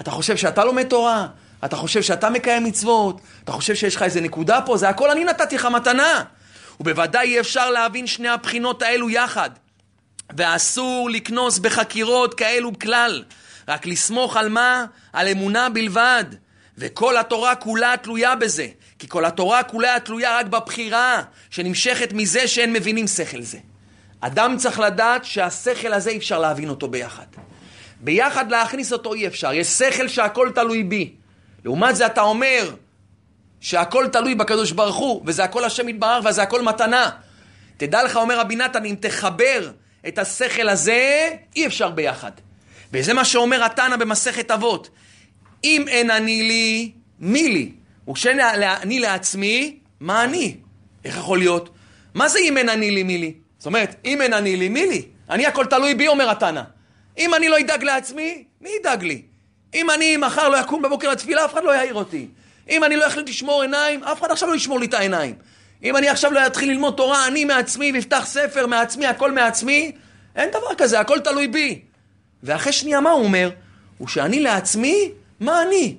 [0.00, 1.26] אתה חושב שאתה לומד תורה?
[1.64, 3.20] אתה חושב שאתה מקיים מצוות?
[3.44, 4.76] אתה חושב שיש לך איזה נקודה פה?
[4.76, 6.24] זה הכל אני נתתי לך מתנה.
[6.80, 9.50] ובוודאי אי אפשר להבין שני הבחינות האלו יחד.
[10.36, 13.24] ואסור לקנוס בחקירות כאלו כלל.
[13.68, 14.84] רק לסמוך על מה?
[15.12, 16.24] על אמונה בלבד.
[16.78, 18.66] וכל התורה כולה תלויה בזה.
[18.98, 23.58] כי כל התורה כולה תלויה רק בבחירה שנמשכת מזה שאין מבינים שכל זה.
[24.20, 27.26] אדם צריך לדעת שהשכל הזה אי אפשר להבין אותו ביחד.
[28.00, 29.52] ביחד להכניס אותו אי אפשר.
[29.52, 31.12] יש שכל שהכל תלוי בי.
[31.64, 32.74] לעומת זה אתה אומר
[33.60, 37.10] שהכל תלוי בקדוש ברוך הוא, וזה הכל השם יתברך וזה הכל מתנה.
[37.76, 39.70] תדע לך, אומר רבי נתן, אם תחבר
[40.08, 42.30] את השכל הזה, אי אפשר ביחד.
[42.92, 44.90] וזה מה שאומר התנא במסכת אבות.
[45.64, 47.72] אם אין אני לי, מי לי?
[48.10, 48.40] וכשאין
[48.82, 50.56] אני לעצמי, מה אני?
[51.04, 51.70] איך יכול להיות?
[52.14, 53.34] מה זה אם אין אני לי, מי לי?
[53.58, 55.02] זאת אומרת, אם אין אני לי, מי לי?
[55.30, 56.62] אני הכל תלוי בי, אומר התנא.
[57.18, 59.22] אם אני לא אדאג לעצמי, מי ידאג לי?
[59.74, 62.28] אם אני מחר לא אקום בבוקר לתפילה, אף אחד לא יעיר אותי.
[62.70, 65.34] אם אני לא אחליט לשמור עיניים, אף אחד עכשיו לא ישמור לי את העיניים.
[65.84, 69.92] אם אני עכשיו לא אתחיל ללמוד תורה, אני מעצמי, ואפתח ספר מעצמי, הכל מעצמי,
[70.36, 71.80] אין דבר כזה, הכל תלוי בי.
[72.42, 73.50] ואחרי שנייה מה הוא אומר?
[73.98, 75.96] הוא שאני לעצמי, מה אני?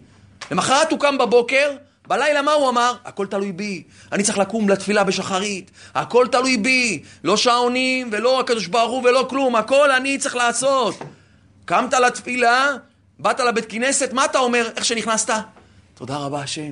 [0.51, 1.71] למחרת הוא קם בבוקר,
[2.08, 2.95] בלילה מה הוא אמר?
[3.05, 3.84] הכל תלוי בי.
[4.12, 5.71] אני צריך לקום לתפילה בשחרית.
[5.95, 7.03] הכל תלוי בי.
[7.23, 9.55] לא שעונים, ולא הקדוש ברוך הוא, ולא כלום.
[9.55, 10.95] הכל אני צריך לעשות.
[11.65, 12.73] קמת לתפילה,
[13.19, 14.69] באת לבית כנסת, מה אתה אומר?
[14.75, 15.34] איך שנכנסת?
[15.93, 16.71] תודה רבה השם.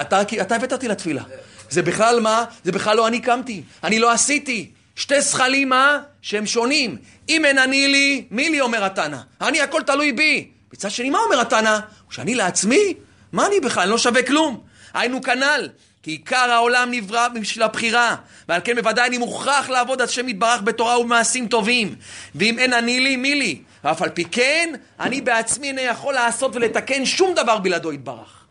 [0.00, 1.22] אתה, אתה הבאת אותי לתפילה.
[1.70, 2.44] זה בכלל מה?
[2.64, 3.62] זה בכלל לא אני קמתי.
[3.84, 4.70] אני לא עשיתי.
[4.96, 5.98] שתי זכלים מה?
[6.22, 6.96] שהם שונים.
[7.28, 9.16] אם אין אני לי, מי לי אומר התנא?
[9.40, 10.50] אני הכל תלוי בי.
[10.72, 11.78] מצד שני, מה אומר התנא?
[12.10, 12.94] שאני לעצמי?
[13.32, 13.82] מה אני בכלל?
[13.82, 14.60] אני לא שווה כלום.
[14.94, 15.68] היינו כנ"ל.
[16.04, 18.16] כי עיקר העולם נברא בשביל הבחירה,
[18.48, 21.94] ועל כן בוודאי אני מוכרח לעבוד עד השם יתברך בתורה ובמעשים טובים.
[22.34, 23.58] ואם אין אני לי, מי לי?
[23.84, 28.44] ואף על פי כן, אני בעצמי איני יכול לעשות ולתקן שום דבר בלעדו יתברך.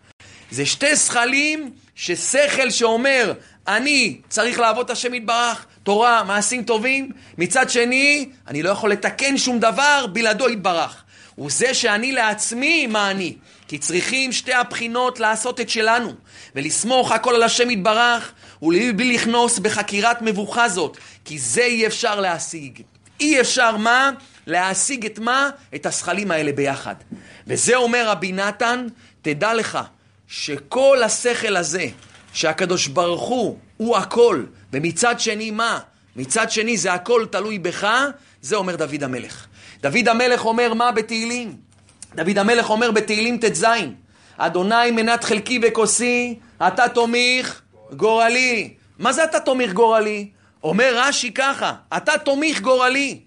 [0.52, 3.34] זה שתי זכלים ששכל שאומר,
[3.68, 9.38] אני צריך לעבוד את השם יתברך, תורה, מעשים טובים, מצד שני, אני לא יכול לתקן
[9.38, 11.04] שום דבר בלעדו יתברך.
[11.36, 13.36] הוא זה שאני לעצמי, מה אני?
[13.74, 16.14] כי צריכים שתי הבחינות לעשות את שלנו,
[16.56, 18.32] ולסמוך הכל על השם יתברך,
[18.62, 22.82] ובלי לכנוס בחקירת מבוכה זאת, כי זה אי אפשר להשיג.
[23.20, 24.12] אי אפשר מה?
[24.48, 25.50] להשיג את מה?
[25.76, 26.96] את השכלים האלה ביחד.
[27.48, 28.88] וזה אומר רבי נתן,
[29.22, 29.80] תדע לך
[30.28, 31.88] שכל השכל הזה,
[32.34, 35.80] שהקדוש ברוך הוא הוא הכל, ומצד שני מה?
[36.16, 37.88] מצד שני זה הכל תלוי בך,
[38.42, 39.46] זה אומר דוד המלך.
[39.82, 41.73] דוד המלך אומר מה בתהילים?
[42.16, 43.66] דוד המלך אומר בתהילים ט"ז:
[44.38, 48.74] אדוני מנת חלקי וכוסי, אתה תומיך גורלי.
[49.00, 50.30] מה זה אתה תומך גורלי?
[50.64, 53.20] אומר רש"י ככה, אתה תומך גורלי.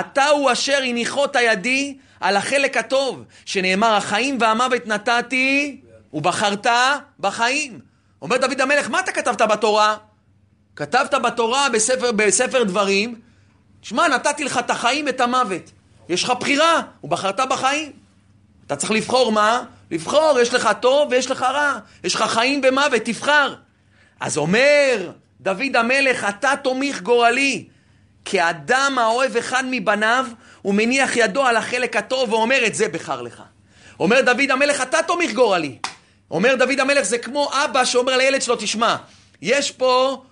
[0.00, 5.80] אתה הוא אשר הניחות הידי על החלק הטוב, שנאמר החיים והמוות נתתי
[6.12, 6.66] ובחרת
[7.20, 7.80] בחיים.
[8.22, 9.96] אומר דוד המלך, מה אתה כתבת בתורה?
[10.76, 13.14] כתבת בתורה בספר, בספר דברים,
[13.82, 15.70] שמע, נתתי לך את החיים ואת המוות.
[16.08, 17.99] יש לך בחירה, ובחרת בחיים.
[18.70, 19.62] אתה צריך לבחור מה?
[19.90, 21.78] לבחור, יש לך טוב ויש לך רע.
[22.04, 23.54] יש לך חיים ומוות, תבחר.
[24.20, 27.68] אז אומר דוד המלך, אתה תומך גורלי.
[28.24, 30.26] כאדם האוהב אחד מבניו,
[30.62, 33.42] הוא מניח ידו על החלק הטוב ואומר, את זה בחר לך.
[34.00, 35.78] אומר דוד המלך, אתה תומך גורלי.
[36.30, 38.96] אומר דוד המלך, זה כמו אבא שאומר לילד שלו, תשמע,
[39.42, 40.22] יש פה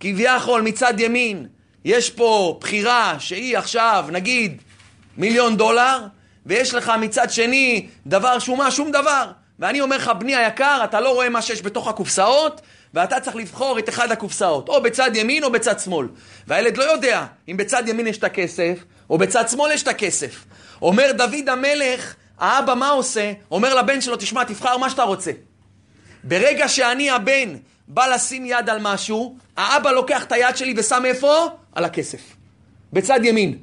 [0.00, 1.46] כביכול מצד ימין,
[1.84, 4.62] יש פה בחירה שהיא עכשיו, נגיד,
[5.16, 5.98] מיליון דולר,
[6.46, 8.70] ויש לך מצד שני דבר שהוא מה?
[8.70, 9.30] שום דבר.
[9.58, 12.60] ואני אומר לך, בני היקר, אתה לא רואה מה שיש בתוך הקופסאות,
[12.94, 16.08] ואתה צריך לבחור את אחד הקופסאות, או בצד ימין או בצד שמאל.
[16.46, 18.78] והילד לא יודע אם בצד ימין יש את הכסף,
[19.10, 20.44] או בצד שמאל יש את הכסף.
[20.82, 23.32] אומר דוד המלך, האבא מה עושה?
[23.50, 25.30] אומר לבן שלו, תשמע, תבחר מה שאתה רוצה.
[26.24, 27.56] ברגע שאני הבן
[27.88, 31.46] בא לשים יד על משהו, האבא לוקח את היד שלי ושם איפה?
[31.72, 32.20] על הכסף.
[32.92, 33.58] בצד ימין.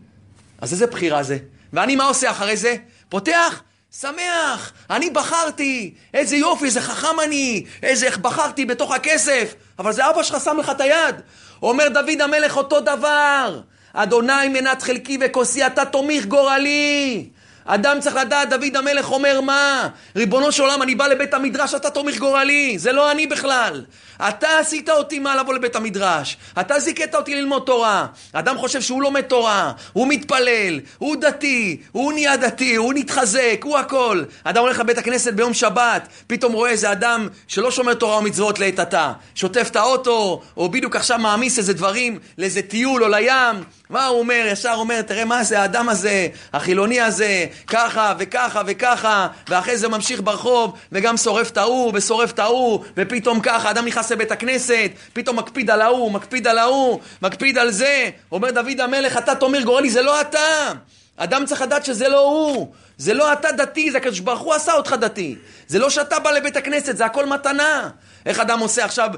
[0.62, 1.38] אז איזה בחירה זה?
[1.74, 2.76] ואני מה עושה אחרי זה?
[3.10, 3.64] פותח,
[4.00, 10.10] שמח, אני בחרתי, איזה יופי, איזה חכם אני, איזה איך בחרתי בתוך הכסף, אבל זה
[10.10, 11.16] אבא שלך שם לך את היד.
[11.64, 13.62] אומר דוד המלך אותו דבר,
[13.94, 17.30] אדוני מנת חלקי וכוסי, אתה תומך גורלי.
[17.66, 19.88] אדם צריך לדעת, דוד המלך אומר מה?
[20.16, 22.78] ריבונו של עולם, אני בא לבית המדרש, אתה תומך גורלי.
[22.80, 23.84] זה לא אני בכלל.
[24.28, 26.38] אתה עשית אותי מה לבוא לבית המדרש.
[26.60, 28.06] אתה זיכית אותי ללמוד תורה.
[28.34, 33.78] אדם חושב שהוא לומד תורה, הוא מתפלל, הוא דתי, הוא נהיה דתי, הוא נתחזק, הוא
[33.78, 34.24] הכל.
[34.44, 38.80] אדם הולך לבית הכנסת ביום שבת, פתאום רואה איזה אדם שלא שומר תורה ומצוות לעת
[38.80, 39.14] עתה.
[39.36, 43.64] שוטף את האוטו, או בדיוק עכשיו מעמיס איזה דברים לאיזה טיול או לים.
[43.92, 44.44] מה הוא אומר?
[44.52, 50.22] ישר אומר, תראה מה זה האדם הזה, החילוני הזה, ככה וככה וככה, ואחרי זה ממשיך
[50.24, 55.40] ברחוב, וגם שורף את ההוא, ושורף את ההוא, ופתאום ככה, אדם נכנס לבית הכנסת, פתאום
[55.40, 58.10] מקפיד על ההוא, מקפיד על ההוא, מקפיד על זה.
[58.32, 60.72] אומר דוד המלך, אתה תאמר גורלי, זה לא אתה.
[61.18, 62.68] אדם צריך לדעת שזה לא הוא.
[62.98, 65.36] זה לא אתה דתי, זה הקדוש ברוך הוא עשה אותך דתי.
[65.68, 67.90] זה לא שאתה בא לבית הכנסת, זה הכל מתנה.
[68.26, 69.10] איך אדם עושה עכשיו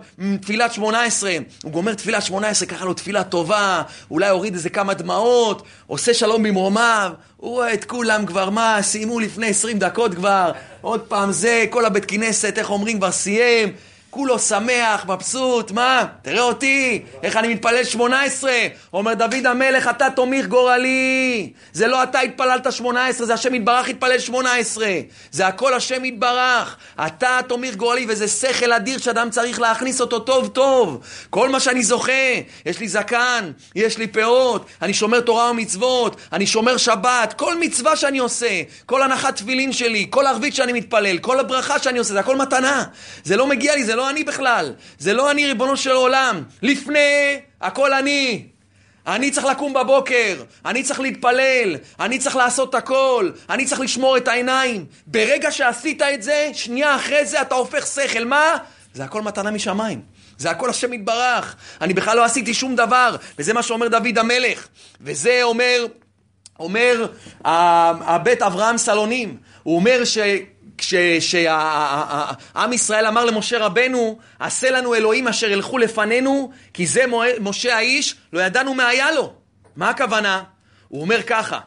[0.42, 4.70] תפילת שמונה עשרה, הוא גומר תפילת שמונה עשרה, ככה לו תפילה טובה, אולי הוריד איזה
[4.70, 10.16] כמה דמעות, עושה שלום במרומיו, הוא רואה את כולם כבר, מה, סיימו לפני עשרים דקות
[10.16, 13.74] כבר, עוד פעם זה, כל הבית כנסת, איך אומרים, כבר סיים.
[14.13, 16.06] כולו שמח, מבסוט, מה?
[16.21, 18.60] תראה אותי, איך אני מתפלל שמונה עשרה.
[18.93, 21.54] אומר דוד המלך, אתה תומך גורלי.
[21.73, 24.93] זה לא אתה התפללת שמונה עשרה, זה השם יתברך התפלל שמונה עשרה.
[25.32, 26.78] זה הכל השם יתברך.
[27.06, 30.99] אתה תומך גורלי, וזה שכל אדיר שאדם צריך להכניס אותו טוב טוב.
[31.30, 32.12] כל מה שאני זוכה,
[32.65, 37.95] יש לי זקן, יש לי פאות, אני שומר תורה ומצוות, אני שומר שבת, כל מצווה
[37.95, 42.19] שאני עושה, כל הנחת תפילין שלי, כל ערבית שאני מתפלל, כל הברכה שאני עושה, זה
[42.19, 42.84] הכל מתנה.
[43.23, 44.74] זה לא מגיע לי, זה לא לא אני בכלל.
[45.00, 46.44] זה לא אני, ריבונו של עולם.
[46.62, 48.48] לפני, הכל אני.
[49.08, 54.28] אני צריך לקום בבוקר, אני צריך להתפלל, אני צריך לעשות הכל, אני צריך לשמור את
[54.28, 54.86] העיניים.
[55.08, 58.26] ברגע שעשית את זה, שנייה אחרי זה אתה הופך שכל.
[58.26, 58.58] מה?
[58.94, 60.02] זה הכל מתנה משמיים.
[60.38, 61.56] זה הכל השם יתברך.
[61.82, 64.68] אני בכלל לא עשיתי שום דבר, וזה מה שאומר דוד המלך.
[65.02, 65.86] וזה אומר,
[66.60, 67.08] אומר
[67.46, 69.38] הבית אברהם סלונים.
[69.63, 70.18] הוא אומר ש...
[71.19, 77.04] כשעם ישראל אמר למשה רבנו, עשה לנו אלוהים אשר ילכו לפנינו, כי זה
[77.39, 79.34] משה האיש, לא ידענו מה היה לו.
[79.76, 80.43] מה הכוונה?
[80.88, 81.60] הוא אומר ככה,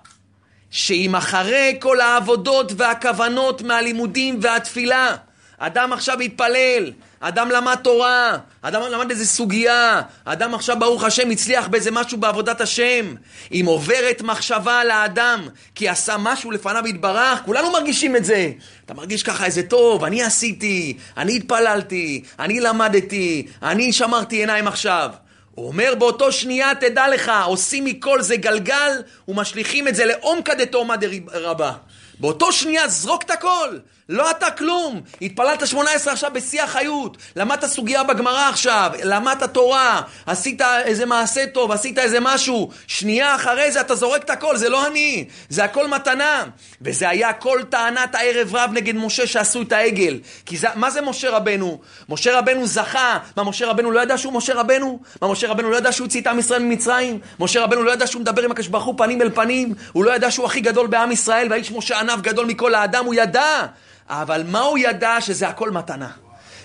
[0.70, 5.16] שאם אחרי כל העבודות והכוונות מהלימודים והתפילה,
[5.58, 11.68] אדם עכשיו יתפלל, אדם למד תורה, אדם למד איזה סוגיה, אדם עכשיו ברוך השם הצליח
[11.68, 13.14] באיזה משהו בעבודת השם.
[13.52, 18.50] אם עוברת מחשבה על האדם כי עשה משהו לפניו יתברך, כולנו מרגישים את זה.
[18.84, 25.10] אתה מרגיש ככה איזה טוב, אני עשיתי, אני התפללתי, אני למדתי, אני שמרתי עיניים עכשיו.
[25.54, 28.92] הוא אומר באותו שנייה תדע לך, עושים מכל זה גלגל
[29.28, 31.72] ומשליכים את זה לעומקא דתאומא דרבה.
[32.20, 33.78] באותו שנייה זרוק את הכל.
[34.08, 35.00] לא אתה כלום.
[35.22, 37.16] התפללת שמונה עשרה עכשיו בשיא החיות.
[37.36, 38.90] למדת סוגיה בגמרא עכשיו.
[39.04, 40.02] למדת תורה.
[40.26, 41.72] עשית איזה מעשה טוב.
[41.72, 42.70] עשית איזה משהו.
[42.86, 44.56] שנייה אחרי זה אתה זורק את הכל.
[44.56, 45.24] זה לא אני.
[45.48, 46.44] זה הכל מתנה.
[46.82, 50.18] וזה היה כל טענת הערב רב נגד משה שעשו את העגל.
[50.46, 51.80] כי זה, מה זה משה רבנו?
[52.08, 53.18] משה רבנו זכה.
[53.36, 55.00] מה, משה רבנו לא ידע שהוא משה רבנו?
[55.22, 57.20] מה, משה רבנו לא ידע שהוא הוציא את עם ישראל ממצרים?
[57.40, 59.74] משה רבנו לא ידע שהוא מדבר עם הקדוש ברוך הוא פנים אל פנים?
[59.92, 63.04] הוא לא ידע שהוא הכי גדול בעם ישראל והאיש משה ענב גדול מכל האדם?
[63.04, 63.66] הוא ידע.
[64.08, 65.20] אבל מה הוא ידע?
[65.20, 66.10] שזה הכל מתנה.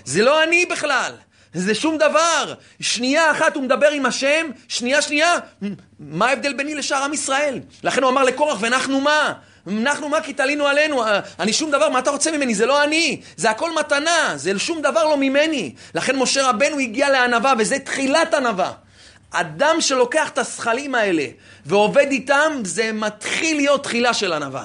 [0.04, 1.12] זה לא אני בכלל.
[1.54, 2.54] זה שום דבר.
[2.80, 5.36] שנייה אחת הוא מדבר עם השם, שנייה שנייה,
[6.00, 7.60] מה ההבדל ביני לשאר עם ישראל?
[7.82, 9.32] לכן הוא אמר לקורח, ואנחנו מה?
[9.66, 11.04] אנחנו מה כי תלינו עלינו,
[11.40, 12.54] אני שום דבר, מה אתה רוצה ממני?
[12.54, 15.74] זה לא אני, זה הכל מתנה, זה שום דבר לא ממני.
[15.94, 18.72] לכן משה רבנו הגיע לענווה, וזה תחילת ענווה.
[19.30, 21.24] אדם שלוקח את השכלים האלה
[21.66, 24.64] ועובד איתם, זה מתחיל להיות תחילה של ענווה.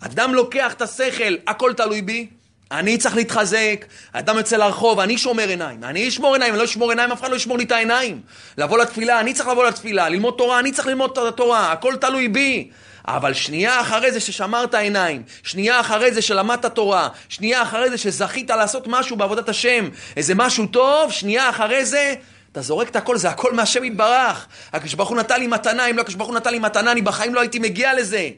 [0.00, 2.26] אדם לוקח את השכל, הכל תלוי בי,
[2.72, 5.84] אני צריך להתחזק, אדם יוצא לרחוב, אני שומר עיניים.
[5.84, 8.20] אני אשמור עיניים, אני לא אשמור עיניים, אף אחד לא ישמור לי את העיניים.
[8.58, 12.28] לבוא לתפילה, אני צריך לבוא לתפילה, ללמוד תורה, אני צריך ללמוד את התורה, הכל תלוי
[12.28, 12.70] בי.
[13.04, 18.50] אבל שנייה אחרי זה ששמרת עיניים, שנייה אחרי זה שלמדת תורה, שנייה אחרי זה שזכית
[18.50, 22.14] לעשות משהו בעבודת השם, איזה משהו טוב, שנייה אחרי זה,
[22.52, 24.46] אתה זורק את הכל, זה הכל מהשם יתברך.
[24.72, 27.02] הקדוש ברוך הוא נתן לי מתנה, אם לא הקדוש ברוך הוא נתן לי מתנה, אני
[27.02, 28.28] בחיים לא הייתי מגיע לזה.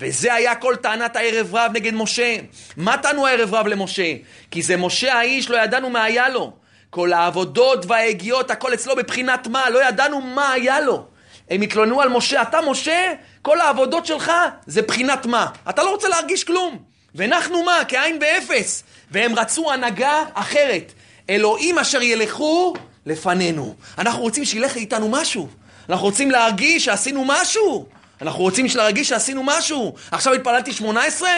[0.00, 2.36] וזה היה כל טענת הערב רב נגד משה.
[2.76, 4.14] מה טענו הערב רב למשה?
[4.50, 6.52] כי זה משה האיש, לא ידענו מה היה לו.
[6.90, 11.06] כל העבודות וההגיעות, הכל אצלו בבחינת מה, לא ידענו מה היה לו.
[11.50, 14.32] הם התלוננו על משה, אתה משה, כל העבודות שלך
[14.66, 15.46] זה בחינת מה.
[15.70, 16.78] אתה לא רוצה להרגיש כלום.
[17.14, 17.80] ואנחנו מה?
[17.88, 18.84] כעין באפס.
[19.10, 20.92] והם רצו הנהגה אחרת.
[21.30, 22.74] אלוהים אשר ילכו
[23.06, 23.74] לפנינו.
[23.98, 25.48] אנחנו רוצים שילך איתנו משהו.
[25.88, 27.88] אנחנו רוצים להרגיש שעשינו משהו.
[28.22, 29.94] אנחנו רוצים להרגיש שעשינו משהו.
[30.10, 31.28] עכשיו התפללתי 18?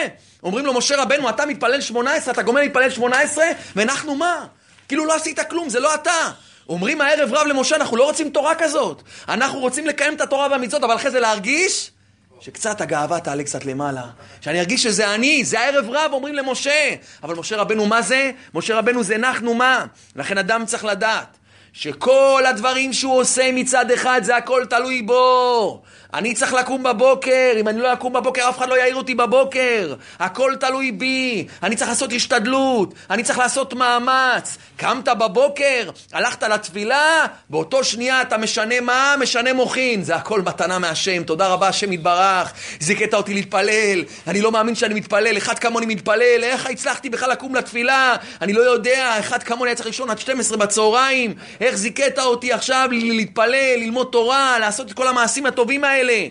[0.43, 4.45] אומרים לו, משה רבנו, אתה מתפלל 18, אתה גומר להתפלל 18, ואנחנו מה?
[4.87, 6.31] כאילו לא עשית כלום, זה לא אתה.
[6.69, 9.01] אומרים הערב רב למשה, אנחנו לא רוצים תורה כזאת.
[9.29, 11.91] אנחנו רוצים לקיים את התורה והמצוות, אבל אחרי זה להרגיש
[12.39, 14.03] שקצת הגאווה תעלה קצת למעלה.
[14.41, 16.95] שאני ארגיש שזה אני, זה הערב רב, אומרים למשה.
[17.23, 18.31] אבל משה רבנו, מה זה?
[18.53, 19.85] משה רבנו זה אנחנו מה?
[20.15, 21.37] לכן אדם צריך לדעת
[21.73, 25.81] שכל הדברים שהוא עושה מצד אחד זה הכל תלוי בו.
[26.13, 29.95] אני צריך לקום בבוקר, אם אני לא אקום בבוקר אף אחד לא יעיר אותי בבוקר.
[30.19, 34.57] הכל תלוי בי, אני צריך לעשות השתדלות, אני צריך לעשות מאמץ.
[34.77, 39.15] קמת בבוקר, הלכת לתפילה, באותו שנייה אתה משנה מה?
[39.19, 40.03] משנה מוחין.
[40.03, 42.53] זה הכל מתנה מהשם, תודה רבה השם יתברך.
[42.79, 47.55] זיכית אותי להתפלל, אני לא מאמין שאני מתפלל, אחד כמוני מתפלל, איך הצלחתי בכלל לקום
[47.55, 48.15] לתפילה?
[48.41, 52.89] אני לא יודע, אחד כמוני היה צריך לישון עד 12 בצהריים, איך זיכית אותי עכשיו
[52.91, 56.27] להתפלל, ללמוד תורה, לעשות את כל המעשים הטובים האלה.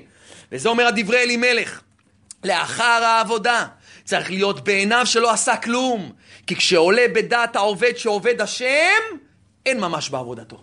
[0.53, 1.81] וזה אומר הדברי אלימלך.
[2.45, 3.67] לאחר העבודה
[4.05, 6.13] צריך להיות בעיניו שלא עשה כלום.
[6.47, 9.01] כי כשעולה בדעת העובד שעובד השם,
[9.67, 10.63] אין ממש בעבודתו.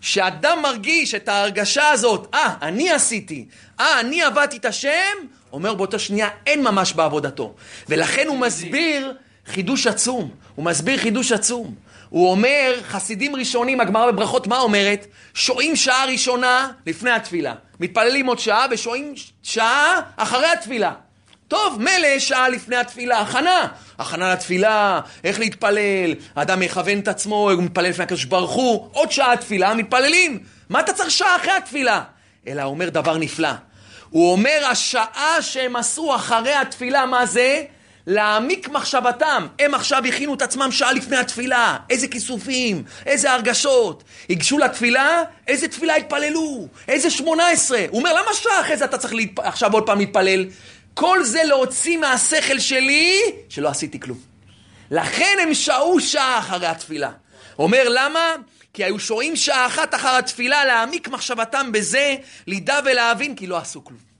[0.00, 3.46] כשאדם מרגיש את ההרגשה הזאת, אה, ah, אני עשיתי,
[3.80, 5.16] אה, ah, אני עבדתי את השם,
[5.52, 7.54] אומר באותה שנייה, אין ממש בעבודתו.
[7.88, 9.14] ולכן הוא מסביר
[9.46, 10.30] חידוש עצום.
[10.54, 11.74] הוא מסביר חידוש עצום.
[12.12, 15.06] הוא אומר, חסידים ראשונים, הגמרא בברכות, מה אומרת?
[15.34, 17.54] שועים שעה ראשונה לפני התפילה.
[17.80, 20.92] מתפללים עוד שעה ושועים שעה אחרי התפילה.
[21.48, 23.66] טוב, מילא שעה לפני התפילה, הכנה.
[23.98, 29.12] הכנה לתפילה, איך להתפלל, האדם יכוון את עצמו, הוא מתפלל לפני הקדוש ברוך הוא, עוד
[29.12, 30.38] שעה תפילה, מתפללים.
[30.68, 32.02] מה אתה צריך שעה אחרי התפילה?
[32.46, 33.52] אלא אומר דבר נפלא.
[34.10, 37.64] הוא אומר, השעה שהם עשו אחרי התפילה, מה זה?
[38.06, 39.46] להעמיק מחשבתם.
[39.58, 41.76] הם עכשיו הכינו את עצמם שעה לפני התפילה.
[41.90, 44.04] איזה כיסופים, איזה הרגשות.
[44.28, 47.84] ייגשו לתפילה, איזה תפילה התפללו, איזה שמונה עשרה.
[47.90, 49.40] הוא אומר, למה שעה אחרי זה אתה צריך להתפ...
[49.40, 50.46] עכשיו עוד פעם להתפלל?
[50.94, 54.18] כל זה להוציא מהשכל שלי שלא עשיתי כלום.
[54.90, 57.10] לכן הם שהו שעה אחרי התפילה.
[57.58, 58.34] אומר למה?
[58.74, 63.84] כי היו שוהים שעה אחת אחר התפילה להעמיק מחשבתם בזה, לידע ולהבין כי לא עשו
[63.84, 64.11] כלום.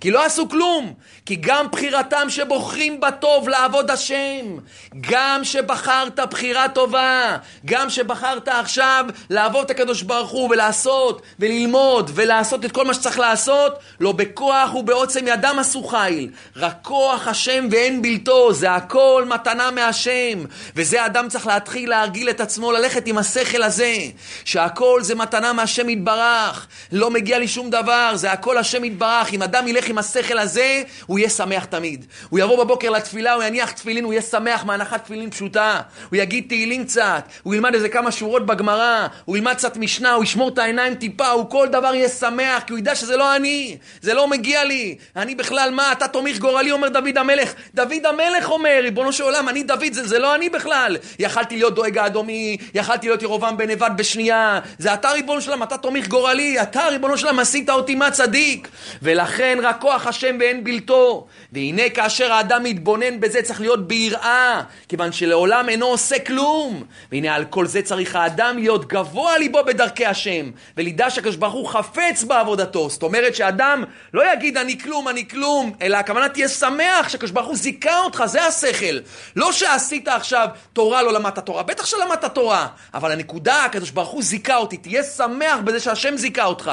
[0.00, 0.94] כי לא עשו כלום.
[1.26, 4.58] כי גם בחירתם שבוחרים בטוב לעבוד השם,
[5.00, 12.64] גם שבחרת בחירה טובה, גם שבחרת עכשיו לעבוד את הקדוש ברוך הוא ולעשות וללמוד ולעשות
[12.64, 18.02] את כל מה שצריך לעשות, לא בכוח ובעוצם ידם עשו חיל, רק כוח השם ואין
[18.02, 20.44] בלתו, זה הכל מתנה מהשם.
[20.76, 23.96] וזה אדם צריך להתחיל להרגיל את עצמו, ללכת עם השכל הזה,
[24.44, 29.32] שהכל זה מתנה מהשם יתברך, לא מגיע לי שום דבר, זה הכל השם יתברך.
[29.32, 32.06] אם אדם ילך עם השכל הזה, הוא יהיה שמח תמיד.
[32.28, 35.80] הוא יבוא בבוקר לתפילה, הוא יניח תפילין, הוא יהיה שמח מהנחת תפילין פשוטה.
[36.10, 40.24] הוא יגיד תהילים קצת, הוא ילמד איזה כמה שורות בגמרא, הוא ילמד קצת משנה, הוא
[40.24, 43.76] ישמור את העיניים טיפה, הוא כל דבר יהיה שמח, כי הוא ידע שזה לא אני,
[44.02, 44.96] זה לא מגיע לי.
[45.16, 47.52] אני בכלל, מה, אתה תומך גורלי, אומר דוד המלך.
[47.74, 50.96] דוד המלך אומר, ריבונו של עולם, אני דוד, זה, זה לא אני בכלל.
[51.18, 54.60] יכלתי להיות דואג האדומי, יכלתי להיות ירובעם בן נבד בשנייה.
[54.78, 58.10] זה אתה ריבונו של עולם, אתה תומך גורלי, אתה ריבונו של עולם עשית אותי מה
[58.10, 58.68] צדיק.
[59.02, 61.26] ולכן רק כוח השם ואין בלתו.
[61.52, 66.84] והנה כאשר האדם מתבונן בזה צריך להיות ביראה, כיוון שלעולם אינו עושה כלום.
[67.12, 71.68] והנה על כל זה צריך האדם להיות גבוה ליבו בדרכי השם, ולידע שהקדוש ברוך הוא
[71.68, 72.90] חפץ בעבודתו.
[72.90, 77.46] זאת אומרת שאדם לא יגיד אני כלום, אני כלום, אלא הכוונה תהיה שמח שהקדוש ברוך
[77.46, 78.98] הוא זיכה אותך, זה השכל.
[79.36, 84.22] לא שעשית עכשיו תורה, לא למדת תורה, בטח שלמדת תורה, אבל הנקודה, הקדוש ברוך הוא
[84.22, 86.72] זיכה אותי, תהיה שמח בזה שהשם זיכה אותך.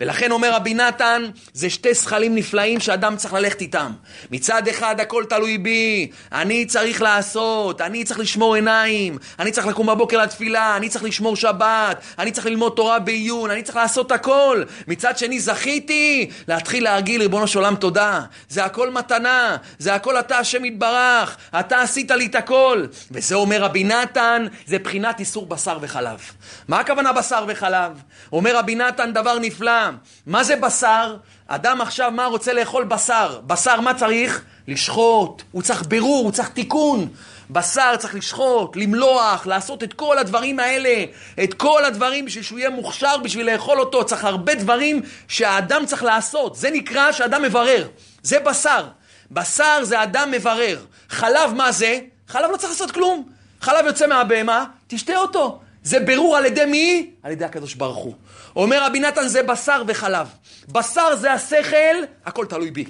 [0.00, 1.22] ולכן אומר רבי נתן,
[1.52, 3.92] זה שתי זכלים נפלאים שאדם צריך ללכת איתם.
[4.30, 9.86] מצד אחד הכל תלוי בי, אני צריך לעשות, אני צריך לשמור עיניים, אני צריך לקום
[9.86, 14.62] בבוקר לתפילה, אני צריך לשמור שבת, אני צריך ללמוד תורה בעיון, אני צריך לעשות הכל.
[14.88, 18.20] מצד שני זכיתי להתחיל להרגיל ריבונו של עולם תודה.
[18.48, 22.86] זה הכל מתנה, זה הכל אתה השם יתברך, אתה עשית לי את הכל.
[23.10, 26.20] וזה אומר רבי נתן, זה בחינת איסור בשר וחלב.
[26.68, 27.92] מה הכוונה בשר וחלב?
[28.32, 29.90] אומר רבי נתן דבר נפלא.
[30.26, 31.16] מה זה בשר?
[31.52, 33.40] אדם עכשיו, מה רוצה לאכול בשר?
[33.46, 34.42] בשר, מה צריך?
[34.68, 35.42] לשחוט.
[35.52, 37.08] הוא צריך בירור, הוא צריך תיקון.
[37.50, 41.04] בשר צריך לשחוט, למלוח, לעשות את כל הדברים האלה,
[41.44, 44.04] את כל הדברים בשביל שהוא יהיה מוכשר בשביל לאכול אותו.
[44.04, 46.56] צריך הרבה דברים שהאדם צריך לעשות.
[46.56, 47.88] זה נקרא שאדם מברר.
[48.22, 48.86] זה בשר.
[49.30, 50.78] בשר זה אדם מברר.
[51.08, 51.98] חלב מה זה?
[52.28, 53.28] חלב לא צריך לעשות כלום.
[53.60, 55.60] חלב יוצא מהבהמה, תשתה אותו.
[55.82, 57.10] זה ברור על ידי מי?
[57.22, 58.14] על ידי הקדוש ברוך הוא.
[58.56, 60.28] אומר רבי נתן זה בשר וחלב.
[60.68, 61.96] בשר זה השכל,
[62.26, 62.84] הכל תלוי בי.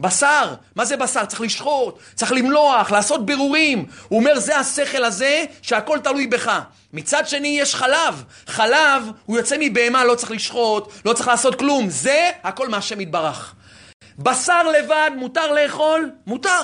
[0.00, 1.24] בשר, מה זה בשר?
[1.24, 3.86] צריך לשחוט, צריך למלוח, לעשות בירורים.
[4.08, 6.60] הוא אומר זה השכל הזה שהכל תלוי בך.
[6.92, 8.24] מצד שני יש חלב.
[8.46, 11.90] חלב הוא יוצא מבהמה, לא צריך לשחוט, לא צריך לעשות כלום.
[11.90, 13.54] זה הכל מהשם יתברך.
[14.18, 16.10] בשר לבד מותר לאכול?
[16.26, 16.62] מותר.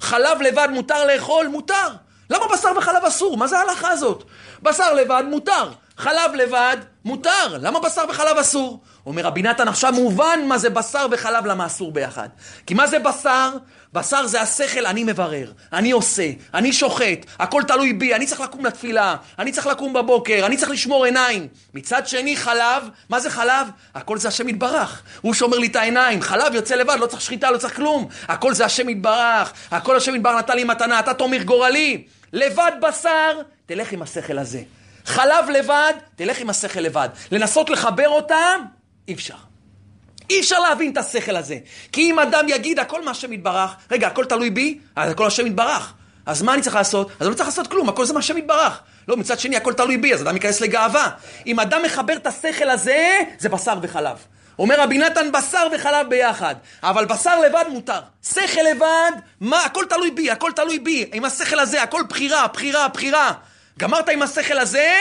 [0.00, 1.46] חלב לבד מותר לאכול?
[1.46, 1.88] מותר.
[2.30, 3.36] למה בשר וחלב אסור?
[3.36, 4.24] מה זה ההלכה הזאת?
[4.62, 7.58] בשר לבד מותר, חלב לבד מותר.
[7.60, 8.80] למה בשר וחלב אסור?
[9.06, 12.28] אומר רבי נתן, עכשיו מובן מה זה בשר וחלב, למה אסור ביחד.
[12.66, 13.50] כי מה זה בשר?
[13.92, 18.66] בשר זה השכל, אני מברר, אני עושה, אני שוחט, הכל תלוי בי, אני צריך לקום
[18.66, 21.48] לתפילה, אני צריך לקום בבוקר, אני צריך לשמור עיניים.
[21.74, 23.68] מצד שני, חלב, מה זה חלב?
[23.94, 25.02] הכל זה השם יתברך.
[25.20, 28.08] הוא שומר לי את העיניים, חלב יוצא לבד, לא צריך שחיטה, לא צריך כלום.
[28.28, 32.04] הכל זה השם יתברך, הכל השם יתברך נתן לי מתנה, אתה תומך גורלי.
[32.32, 34.60] לבד בשר, תלך עם השכל הזה.
[35.06, 37.08] חלב לבד, תלך עם השכל לבד.
[37.32, 38.60] לנסות לחבר אותם,
[39.08, 39.34] אי אפשר.
[40.30, 41.58] אי אפשר להבין את השכל הזה.
[41.92, 45.92] כי אם אדם יגיד הכל מהשם יתברך, רגע, הכל תלוי בי, אז הכל השם יתברך.
[46.26, 47.10] אז מה אני צריך לעשות?
[47.10, 48.80] אז אני לא צריך לעשות כלום, הכל זה מהשם יתברך.
[49.08, 51.10] לא, מצד שני, הכל תלוי בי, אז אדם ייכנס לגאווה.
[51.46, 54.16] אם אדם מחבר את השכל הזה, זה בשר וחלב.
[54.58, 56.54] אומר רבי נתן, בשר וחלב ביחד.
[56.82, 58.00] אבל בשר לבד מותר.
[58.22, 59.64] שכל לבד, מה?
[59.64, 61.10] הכל תלוי בי, הכל תלוי בי.
[61.12, 63.32] עם השכל הזה, הכל בחירה, בחירה, בחירה.
[63.80, 64.94] גמרת עם השכל הזה,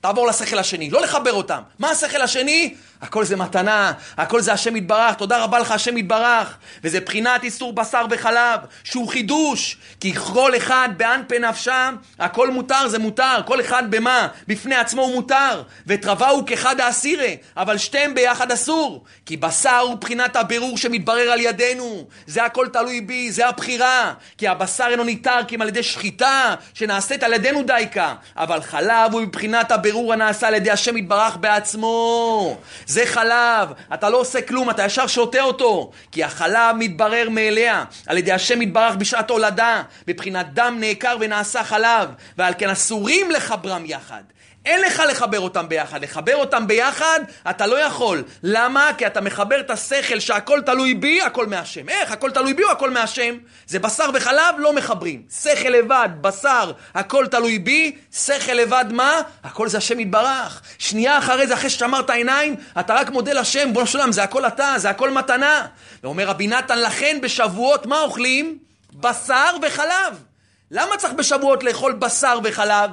[0.00, 1.60] תעבור לשכל השני, לא לחבר אותם.
[1.78, 2.74] מה השכל השני?
[3.02, 6.56] הכל זה מתנה, הכל זה השם יתברך, תודה רבה לך השם יתברך.
[6.84, 9.76] וזה בחינת איסור בשר וחלב, שהוא חידוש.
[10.00, 13.42] כי כל אחד באנפי נפשם, הכל מותר זה מותר.
[13.46, 14.28] כל אחד במה?
[14.48, 15.62] בפני עצמו הוא מותר.
[15.86, 19.04] ותרווה הוא כחד האסירה, אבל שתיהם ביחד אסור.
[19.26, 22.04] כי בשר הוא בחינת הבירור שמתברר על ידינו.
[22.26, 24.12] זה הכל תלוי בי, זה הבחירה.
[24.38, 28.14] כי הבשר אינו ניתר כי אם על ידי שחיטה שנעשית על ידינו דייקה.
[28.36, 32.58] אבל חלב הוא מבחינת הבירור הנעשה על ידי השם יתברך בעצמו.
[32.88, 35.90] זה חלב, אתה לא עושה כלום, אתה ישר שותה אותו.
[36.12, 42.08] כי החלב מתברר מאליה, על ידי השם יתברך בשעת הולדה, מבחינת דם נעקר ונעשה חלב,
[42.38, 44.22] ועל כן אסורים לחברם יחד.
[44.68, 46.02] אין לך לחבר אותם ביחד.
[46.02, 48.22] לחבר אותם ביחד, אתה לא יכול.
[48.42, 48.90] למה?
[48.98, 51.88] כי אתה מחבר את השכל שהכל תלוי בי, הכל מהשם.
[51.88, 52.12] איך?
[52.12, 53.38] הכל תלוי בי או הכל מהשם?
[53.66, 55.22] זה בשר וחלב, לא מחברים.
[55.42, 59.20] שכל לבד, בשר, הכל תלוי בי, שכל לבד מה?
[59.44, 60.62] הכל זה השם יתברך.
[60.78, 64.74] שנייה אחרי זה, אחרי ששמרת עיניים, אתה רק מודה לשם, בוא נשלם, זה הכל אתה,
[64.76, 65.66] זה הכל מתנה.
[66.04, 68.58] ואומר רבי נתן, לכן בשבועות מה אוכלים?
[68.94, 70.22] בשר וחלב.
[70.70, 72.90] למה צריך בשבועות לאכול בשר וחלב?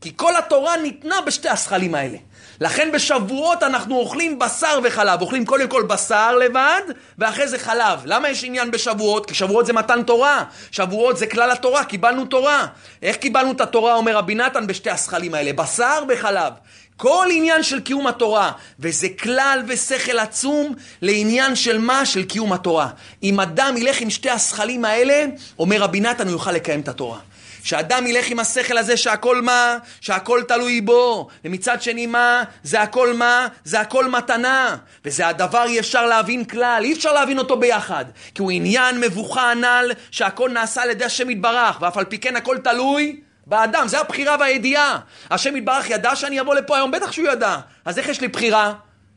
[0.00, 2.18] כי כל התורה ניתנה בשתי השכלים האלה.
[2.60, 5.20] לכן בשבועות אנחנו אוכלים בשר וחלב.
[5.20, 6.82] אוכלים קודם כל בשר לבד,
[7.18, 8.00] ואחרי זה חלב.
[8.04, 9.26] למה יש עניין בשבועות?
[9.26, 10.44] כי שבועות זה מתן תורה.
[10.70, 12.66] שבועות זה כלל התורה, קיבלנו תורה.
[13.02, 15.52] איך קיבלנו את התורה, אומר רבי נתן, בשתי השכלים האלה?
[15.52, 16.52] בשר וחלב.
[16.96, 22.06] כל עניין של קיום התורה, וזה כלל ושכל עצום לעניין של מה?
[22.06, 22.88] של קיום התורה.
[23.22, 25.24] אם אדם ילך עם שתי השכלים האלה,
[25.58, 27.18] אומר רבי נתן, הוא יוכל לקיים את התורה.
[27.66, 29.78] שאדם ילך עם השכל הזה שהכל מה?
[30.00, 31.28] שהכל תלוי בו.
[31.44, 32.42] ומצד שני מה?
[32.62, 33.48] זה הכל מה?
[33.64, 34.76] זה הכל מתנה.
[35.04, 38.04] וזה הדבר אי אפשר להבין כלל, אי אפשר להבין אותו ביחד.
[38.34, 42.36] כי הוא עניין מבוכה הנ"ל שהכל נעשה על ידי השם יתברך, ואף על פי כן
[42.36, 44.98] הכל תלוי באדם, זה הבחירה והידיעה.
[45.30, 47.56] השם יתברך ידע שאני אבוא לפה היום, בטח שהוא ידע.
[47.84, 48.72] אז איך יש לי בחירה?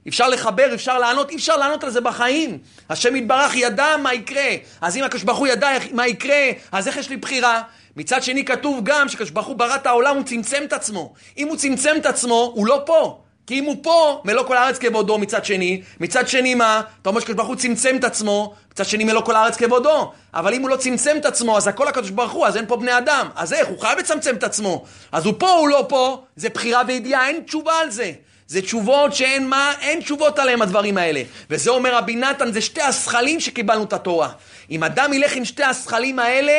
[0.08, 2.58] אפשר לחבר, אפשר לענות, אי אפשר לענות על זה בחיים.
[2.90, 4.50] השם יתברך ידע מה יקרה.
[4.82, 7.62] אז אם הקדוש ברוך הוא ידע מה יקרה, אז איך יש לי בחירה?
[8.00, 11.14] מצד שני כתוב גם שקדוש ברוך הוא ברא את העולם, הוא צמצם את עצמו.
[11.38, 13.22] אם הוא צמצם את עצמו, הוא לא פה.
[13.48, 15.82] כי אם הוא פה, מלוא כל הארץ כבודו מצד שני.
[16.00, 16.82] מצד שני מה?
[17.02, 20.12] אתה אומר שקדוש ברוך הוא צמצם את עצמו, מצד שני מלוא כל הארץ כבודו.
[20.34, 22.78] אבל אם הוא לא צמצם את עצמו, אז הכל הקדוש ברוך הוא, אז אין פה
[22.78, 23.30] בני אדם.
[23.36, 23.68] אז איך?
[23.68, 24.84] הוא חייב לצמצם את עצמו.
[25.12, 28.12] אז הוא פה, הוא לא פה, זה בחירה וידיעה, אין תשובה על זה.
[28.48, 31.22] זה תשובות שאין מה, אין תשובות עליהם הדברים האלה.
[31.50, 34.30] וזה אומר רבי נתן, זה שתי השכלים שקיבלנו את התורה.
[34.72, 36.54] אם אדם ילך עם שתי השכלים האלה,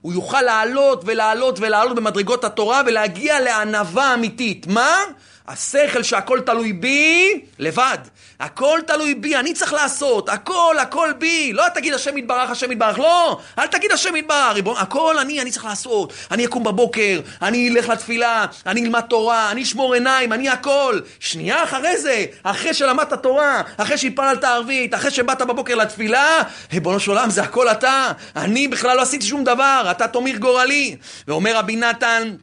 [0.00, 4.66] הוא יוכל לעלות ולעלות ולעלות במדרגות התורה ולהגיע לענווה אמיתית.
[4.66, 4.96] מה?
[5.48, 7.98] השכל שהכל תלוי בי, לבד.
[8.40, 11.52] הכל תלוי בי, אני צריך לעשות, הכל, הכל בי.
[11.52, 15.50] לא תגיד השם יתברך, השם יתברך, לא, אל תגיד השם יתברך, ריבון, הכל אני, אני
[15.50, 16.12] צריך לעשות.
[16.30, 21.00] אני אקום בבוקר, אני אלך לתפילה, אני אלמד תורה, אני אשמור עיניים, אני הכל.
[21.20, 26.42] שנייה אחרי זה, אחרי שלמדת תורה, אחרי שהתפללת ערבית, אחרי שבאת בבוקר לתפילה,
[26.72, 28.12] ריבונו של עולם, זה הכל אתה.
[28.36, 30.96] אני בכלל לא עשיתי שום דבר, אתה תומיר גורלי.
[31.28, 32.34] ואומר רבי נתן,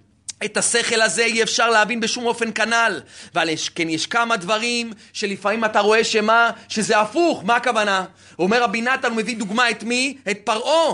[0.46, 3.02] את השכל הזה אי אפשר להבין בשום אופן כנ"ל.
[3.34, 7.44] אבל יש, כן, יש כמה דברים שלפעמים אתה רואה שמה, שזה הפוך.
[7.46, 8.06] מה הכוונה?
[8.40, 10.18] אומר רבי נתן, הוא מביא דוגמה את מי?
[10.32, 10.94] את פרעה.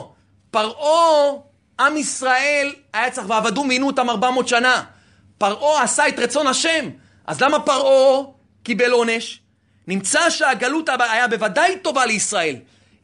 [0.51, 1.31] פרעה,
[1.79, 4.83] עם ישראל, היה צריך, ועבדו מינו אותם 400 שנה.
[5.37, 6.89] פרעה עשה את רצון השם.
[7.27, 8.23] אז למה פרעה
[8.63, 9.39] קיבל עונש?
[9.87, 12.55] נמצא שהגלות היה בוודאי טובה לישראל.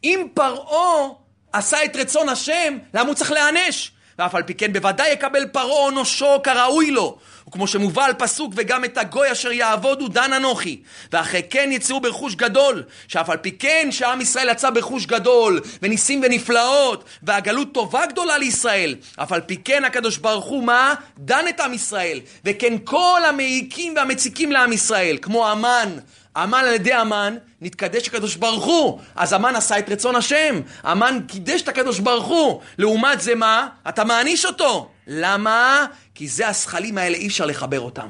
[0.04, 1.10] אם פרעה
[1.54, 3.92] עשה את רצון השם, למה הוא צריך להיענש?
[4.20, 7.18] ואף על פי כן בוודאי יקבל פרעה עונשו כראוי לו.
[7.48, 10.82] וכמו שמובא על פסוק, וגם את הגוי אשר יעבודו דן אנוכי.
[11.12, 16.22] ואחרי כן יצאו ברכוש גדול, שאף על פי כן שעם ישראל יצא ברכוש גדול, וניסים
[16.24, 18.96] ונפלאות, והגלות טובה גדולה לישראל.
[19.16, 20.94] אף על פי כן הקדוש ברוך הוא מה?
[21.18, 22.20] דן את עם ישראל.
[22.46, 25.98] וכן כל המעיקים והמציקים לעם ישראל, כמו המן,
[26.38, 29.00] המן על ידי המן, נתקדש הקדוש ברוך הוא.
[29.16, 30.62] אז המן עשה את רצון השם.
[30.84, 32.62] המן קידש את הקדוש ברוך הוא.
[32.78, 33.68] לעומת זה מה?
[33.90, 34.90] אתה מעניש אותו.
[35.08, 35.86] למה?
[36.16, 38.08] כי זה השכלים האלה, אי אפשר לחבר אותם.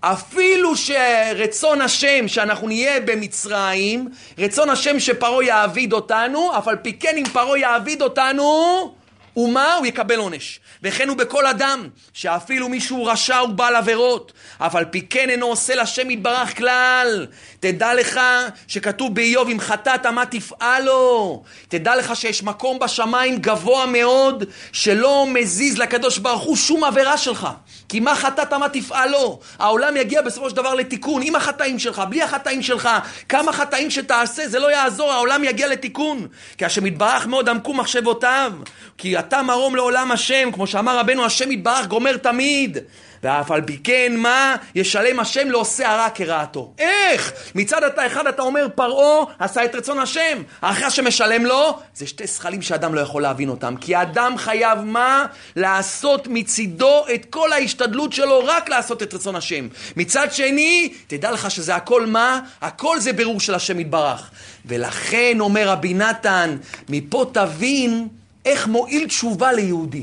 [0.00, 4.08] אפילו שרצון השם שאנחנו נהיה במצרים,
[4.38, 8.94] רצון השם שפרעה יעביד אותנו, אף על פי כן אם פרעה יעביד אותנו,
[9.36, 9.74] ומה?
[9.74, 10.60] הוא יקבל עונש.
[10.86, 15.74] וכן הוא בכל אדם, שאפילו מישהו רשע ובעל עבירות, אף על פי כן אינו עושה
[15.74, 17.26] לשם יתברך כלל.
[17.60, 18.20] תדע לך
[18.68, 21.42] שכתוב באיוב, אם חטאת מה תפעל לו?
[21.68, 27.48] תדע לך שיש מקום בשמיים גבוה מאוד, שלא מזיז לקדוש ברוך הוא שום עבירה שלך.
[27.88, 29.40] כי מה חטאת מה תפעל לו?
[29.58, 32.88] העולם יגיע בסופו של דבר לתיקון, עם החטאים שלך, בלי החטאים שלך,
[33.28, 36.26] כמה חטאים שתעשה, זה לא יעזור, העולם יגיע לתיקון.
[36.58, 38.52] כי השם יתברך מאוד עמקו מחשבותיו.
[38.98, 42.78] כי אתה מרום לעולם השם, כמו שאמר רבנו, השם יתברך גומר תמיד.
[43.22, 44.56] ואף על פי כן, מה?
[44.74, 46.72] ישלם השם לעושה הרע כרעתו.
[46.78, 47.32] איך?
[47.54, 50.42] מצד אתה אחד אתה אומר, פרעה עשה את רצון השם.
[50.60, 53.74] אחרי שמשלם לו, זה שתי שכלים שאדם לא יכול להבין אותם.
[53.80, 55.26] כי אדם חייב מה?
[55.56, 59.68] לעשות מצידו את כל ההשתדלות שלו, רק לעשות את רצון השם.
[59.96, 62.40] מצד שני, תדע לך שזה הכל מה?
[62.60, 64.30] הכל זה ברור של השם יתברך.
[64.66, 66.56] ולכן אומר רבי נתן,
[66.88, 68.08] מפה תבין
[68.44, 70.02] איך מועיל תשובה ליהודי.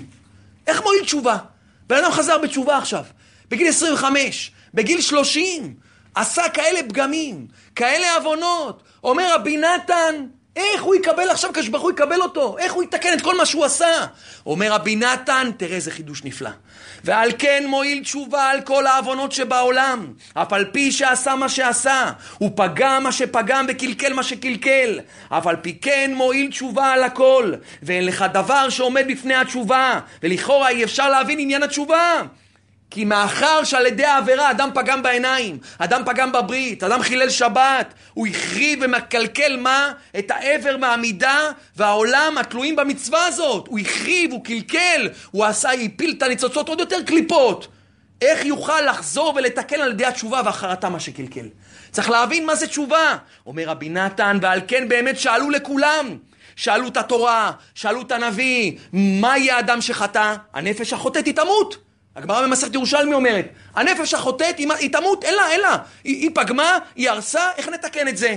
[0.67, 1.37] איך מועיל תשובה?
[1.87, 3.05] בן אדם חזר בתשובה עכשיו,
[3.49, 5.75] בגיל 25, בגיל 30,
[6.15, 8.83] עשה כאלה פגמים, כאלה עוונות.
[9.03, 12.57] אומר רבי נתן, איך הוא יקבל עכשיו, הקדוש ברוך הוא יקבל אותו?
[12.57, 14.05] איך הוא יתקן את כל מה שהוא עשה?
[14.45, 16.49] אומר רבי נתן, תראה איזה חידוש נפלא.
[17.03, 22.51] ועל כן מועיל תשובה על כל העוונות שבעולם, אף על פי שעשה מה שעשה, הוא
[22.55, 24.99] פגם מה שפגם וקלקל מה שקלקל,
[25.29, 30.69] אף על פי כן מועיל תשובה על הכל, ואין לך דבר שעומד בפני התשובה, ולכאורה
[30.69, 32.21] אי אפשר להבין עניין התשובה.
[32.93, 38.27] כי מאחר שעל ידי העבירה אדם פגם בעיניים, אדם פגם בברית, אדם חילל שבת, הוא
[38.27, 39.91] החריב ומקלקל מה?
[40.19, 41.39] את העבר מהמידה
[41.75, 43.67] והעולם התלויים במצווה הזאת.
[43.67, 47.67] הוא החריב, הוא קלקל, הוא עשה, הפיל את הניצוצות עוד יותר קליפות.
[48.21, 51.45] איך יוכל לחזור ולתקן על ידי התשובה והחרטה מה שקלקל?
[51.91, 53.17] צריך להבין מה זה תשובה.
[53.45, 56.17] אומר רבי נתן, ועל כן באמת שאלו לכולם.
[56.55, 60.35] שאלו את התורה, שאלו את הנביא, מה יהיה אדם שחטא?
[60.53, 61.82] הנפש החוטאת היא תמות.
[62.15, 65.77] הגמרא במסכת ירושלמי אומרת, הנפש החוטאת היא, תמות, אין לה, אין לה.
[66.03, 68.35] היא, היא פגמה, היא הרסה, איך נתקן את זה?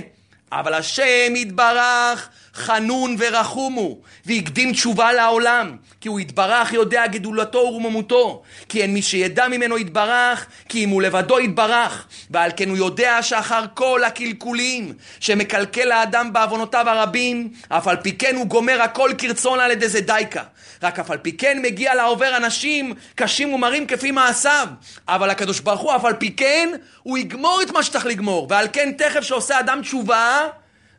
[0.51, 8.43] אבל השם יתברך חנון ורחום הוא, והקדים תשובה לעולם, כי הוא יתברך יודע גדולתו ורוממותו,
[8.69, 13.23] כי אין מי שידע ממנו יתברך, כי אם הוא לבדו יתברך, ועל כן הוא יודע
[13.23, 19.59] שאחר כל הקלקולים שמקלקל האדם בעוונותיו הרבים, אף על פי כן הוא גומר הכל כרצון
[19.59, 20.43] על ידי זה דייקה.
[20.83, 24.67] רק אף על פי כן מגיע לעובר אנשים קשים ומרים כפי מעשיו.
[25.07, 26.69] אבל הקדוש ברוך הוא אף על פי כן,
[27.03, 28.47] הוא יגמור את מה שצריך לגמור.
[28.49, 30.47] ועל כן תכף שעושה אדם תשובה,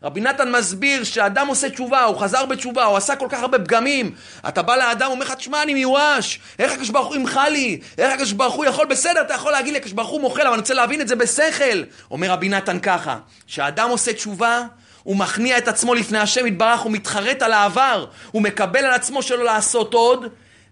[0.02, 4.14] רבי נתן מסביר שאדם עושה תשובה, הוא חזר בתשובה, הוא עשה כל כך הרבה פגמים.
[4.48, 7.80] אתה בא לאדם, אומר לך, תשמע, אני מיואש, איך הקדוש ברוך הוא ימחה לי?
[7.98, 10.50] איך הקדוש ברוך הוא יכול, בסדר, אתה יכול להגיד לי, הקדוש ברוך הוא מוחל, אבל
[10.50, 11.82] אני רוצה להבין את זה בשכל.
[12.10, 14.62] אומר רבי נתן ככה, כשאדם עושה תשובה,
[15.08, 19.22] הוא מכניע את עצמו לפני השם יתברך, הוא מתחרט על העבר, הוא מקבל על עצמו
[19.22, 20.24] שלא לעשות עוד.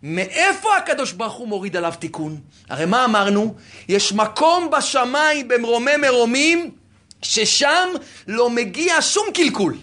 [0.03, 2.39] מאיפה הקדוש ברוך הוא מוריד עליו תיקון?
[2.68, 3.55] הרי מה אמרנו?
[3.89, 6.70] יש מקום בשמיים במרומי מרומים
[7.22, 7.89] ששם
[8.28, 9.76] לא מגיע שום קלקול.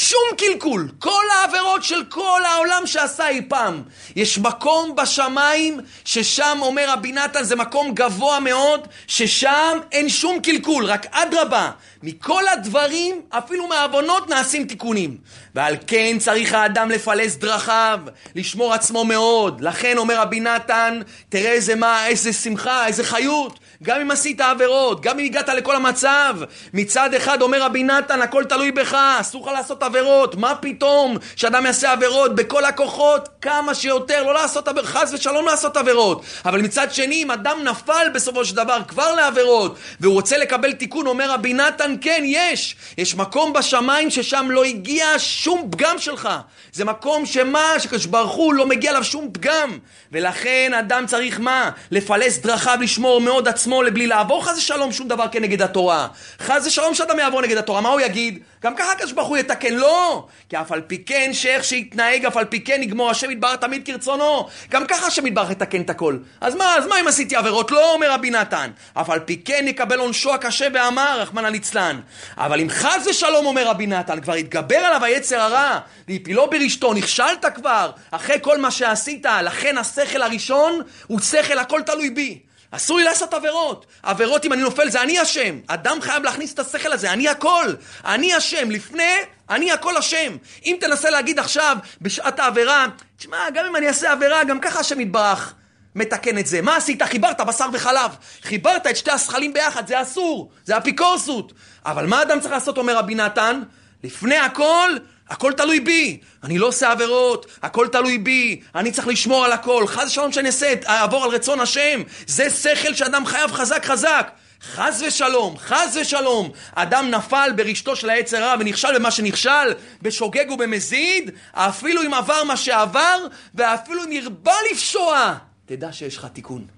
[0.00, 0.88] שום קלקול.
[0.98, 3.82] כל העבירות של כל העולם שעשה אי פעם.
[4.16, 10.84] יש מקום בשמיים ששם, אומר רבי נתן, זה מקום גבוה מאוד, ששם אין שום קלקול,
[10.84, 11.70] רק אדרבה,
[12.02, 15.16] מכל הדברים, אפילו מהעוונות, נעשים תיקונים.
[15.54, 18.00] ועל כן צריך האדם לפלס דרכיו,
[18.34, 19.60] לשמור עצמו מאוד.
[19.60, 23.58] לכן אומר רבי נתן, תראה איזה מה, איזה שמחה, איזה חיות.
[23.82, 26.36] גם אם עשית עבירות, גם אם הגעת לכל המצב.
[26.74, 30.34] מצד אחד אומר רבי נתן, הכל תלוי בך, אסור לך לעשות עבירות.
[30.34, 35.76] מה פתאום שאדם יעשה עבירות בכל הכוחות, כמה שיותר, לא לעשות עבירות, חס ושלום לעשות
[35.76, 36.22] עבירות.
[36.44, 41.06] אבל מצד שני, אם אדם נפל בסופו של דבר כבר לעבירות, והוא רוצה לקבל תיקון,
[41.06, 42.76] אומר רבי נתן, כן, יש.
[42.98, 46.28] יש מקום בשמיים ששם לא הגיע שום פגם שלך.
[46.72, 49.78] זה מקום שמה, שקדוש ברוך הוא לא מגיע אליו שום פגם.
[50.12, 51.70] ולכן אדם צריך מה?
[51.90, 56.06] לפלס דרכיו, לשמור מאוד עצמו, לבלי לעבור חס ושלום שום דבר כנגד התורה.
[56.40, 58.38] חס ושלום שאדם יעבור נגד התורה, מה הוא יגיד?
[58.64, 60.26] גם ככה הקדוש ברוך הוא יתקן, לא!
[60.48, 63.86] כי אף על פי כן שאיך שיתנהג, אף על פי כן יגמור השם יתברך תמיד
[63.86, 64.48] כרצונו.
[64.70, 66.18] גם ככה השם יתברך יתקן את הכל.
[66.40, 67.70] אז מה, אז מה אם עשיתי עבירות?
[67.70, 68.70] לא, אומר רבי נתן.
[68.94, 72.00] אף על פי כן יקבל עונשו הקשה ואמר, רחמנא ליצלן.
[72.36, 77.44] אבל אם חס ושלום, אומר רבי נתן, כבר יתגבר עליו היצר הרע, והפילו ברשתו, נכשלת
[77.54, 82.38] כבר, אחרי כל מה שעשית, לכן השכל הראשון הוא שכל הכל תלוי בי.
[82.70, 83.86] אסור לי לעשות עבירות.
[84.02, 85.58] עבירות אם אני נופל זה אני אשם.
[85.66, 87.66] אדם חייב להכניס את השכל הזה, אני הכל.
[88.04, 88.70] אני אשם.
[88.70, 89.12] לפני,
[89.50, 90.36] אני הכל אשם.
[90.64, 95.00] אם תנסה להגיד עכשיו, בשעת העבירה, תשמע, גם אם אני אעשה עבירה, גם ככה השם
[95.00, 95.54] יתברך.
[95.94, 96.62] מתקן את זה.
[96.62, 97.02] מה עשית?
[97.02, 98.10] חיברת בשר וחלב.
[98.42, 100.50] חיברת את שתי השכלים ביחד, זה אסור.
[100.64, 101.52] זה אפיקורסות.
[101.86, 103.62] אבל מה אדם צריך לעשות, אומר רבי נתן?
[104.04, 104.90] לפני הכל,
[105.30, 106.18] הכל תלוי בי.
[106.44, 108.60] אני לא עושה עבירות, הכל תלוי בי.
[108.74, 109.84] אני צריך לשמור על הכל.
[109.86, 112.02] חס ושלום שאני אעשה, אעבור על רצון השם.
[112.26, 114.30] זה שכל שאדם חייב חזק חזק.
[114.62, 121.30] חס ושלום, חס ושלום, אדם נפל ברשתו של היצר רע ונכשל במה שנכשל, בשוגג ובמזיד,
[121.52, 125.34] אפילו אם עבר מה שעבר, ואפילו אם ירבה לפשוע,
[125.66, 126.77] תדע שיש לך תיקון.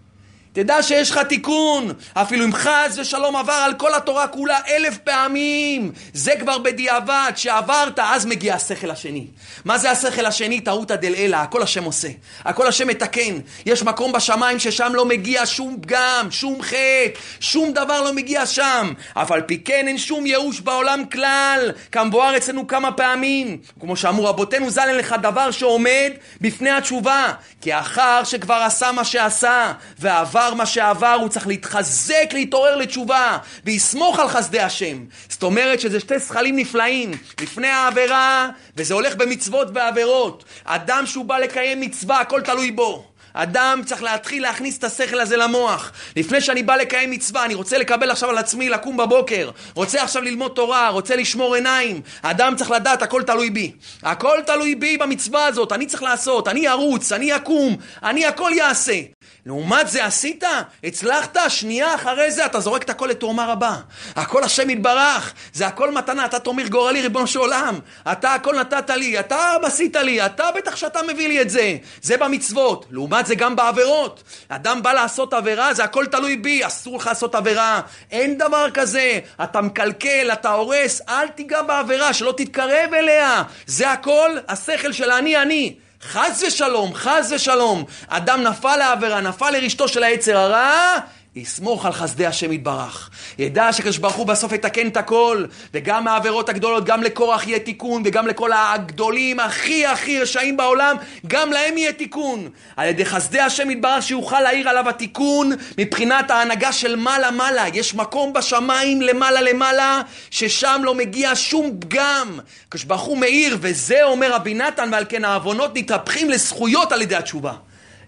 [0.53, 5.93] תדע שיש לך תיקון, אפילו אם חס ושלום עבר על כל התורה כולה אלף פעמים,
[6.13, 9.27] זה כבר בדיעבד, שעברת, אז מגיע השכל השני.
[9.65, 10.61] מה זה השכל השני?
[10.61, 12.09] טעותא דלעילא, הכל השם עושה,
[12.45, 13.39] הכל השם מתקן.
[13.67, 18.93] יש מקום בשמיים ששם לא מגיע שום פגם, שום חטא, שום דבר לא מגיע שם.
[19.15, 23.59] אף על פי כן אין שום ייאוש בעולם כלל, כמבואר אצלנו כמה פעמים.
[23.81, 29.05] כמו שאמרו רבותינו ז"ל, אין לך דבר שעומד בפני התשובה, כי אחר שכבר עשה מה
[29.05, 35.05] שעשה, ועבר עבר מה שעבר, הוא צריך להתחזק, להתעורר לתשובה, ויסמוך על חסדי השם.
[35.29, 37.11] זאת אומרת שזה שתי שכלים נפלאים,
[37.41, 40.45] לפני העבירה, וזה הולך במצוות ועבירות.
[40.65, 43.10] אדם שהוא בא לקיים מצווה, הכל תלוי בו.
[43.33, 45.93] אדם צריך להתחיל להכניס את השכל הזה למוח.
[46.17, 50.23] לפני שאני בא לקיים מצווה, אני רוצה לקבל עכשיו על עצמי לקום בבוקר, רוצה עכשיו
[50.23, 52.01] ללמוד תורה, רוצה לשמור עיניים.
[52.23, 53.73] אדם צריך לדעת, הכל תלוי בי.
[54.03, 59.01] הכל תלוי בי במצווה הזאת, אני צריך לעשות, אני ארוץ, אני אקום, אני הכל יעשה.
[59.47, 60.45] לעומת זה עשית,
[60.85, 63.77] הצלחת, שנייה אחרי זה אתה זורק את הכל לתרומה רבה.
[64.17, 67.79] הכל השם יתברך, זה הכל מתנה, אתה תומר גורלי ריבונו של עולם.
[68.13, 71.77] אתה הכל נתת לי, אתה עשית לי, אתה בטח שאתה מביא לי את זה.
[72.03, 72.87] זה במצוות.
[72.91, 74.23] לעומת זה גם בעבירות.
[74.49, 77.81] אדם בא לעשות עבירה, זה הכל תלוי בי, אסור לך לעשות עבירה.
[78.11, 79.19] אין דבר כזה.
[79.43, 83.43] אתה מקלקל, אתה הורס, אל תיגע בעבירה, שלא תתקרב אליה.
[83.67, 85.75] זה הכל השכל של אני אני.
[86.03, 90.95] חס ושלום, חס ושלום, אדם נפל לעבירה, נפל לרשתו של היצר הרע,
[91.37, 93.11] יסמוך על חסדי השם יתברך.
[93.39, 98.03] ידע שקדוש ברוך הוא בסוף יתקן את הכל, וגם העבירות הגדולות, גם לקורח יהיה תיקון,
[98.05, 102.49] וגם לכל הגדולים הכי הכי רשעים בעולם, גם להם יהיה תיקון.
[102.77, 107.65] על ידי חסדי השם יתברך שיוכל להעיר עליו התיקון, מבחינת ההנהגה של מעלה מעלה.
[107.75, 112.39] יש מקום בשמיים למעלה למעלה, ששם לא מגיע שום פגם.
[112.69, 117.17] קדוש ברוך הוא מאיר, וזה אומר רבי נתן, ועל כן העוונות מתהפכים לזכויות על ידי
[117.17, 117.53] התשובה.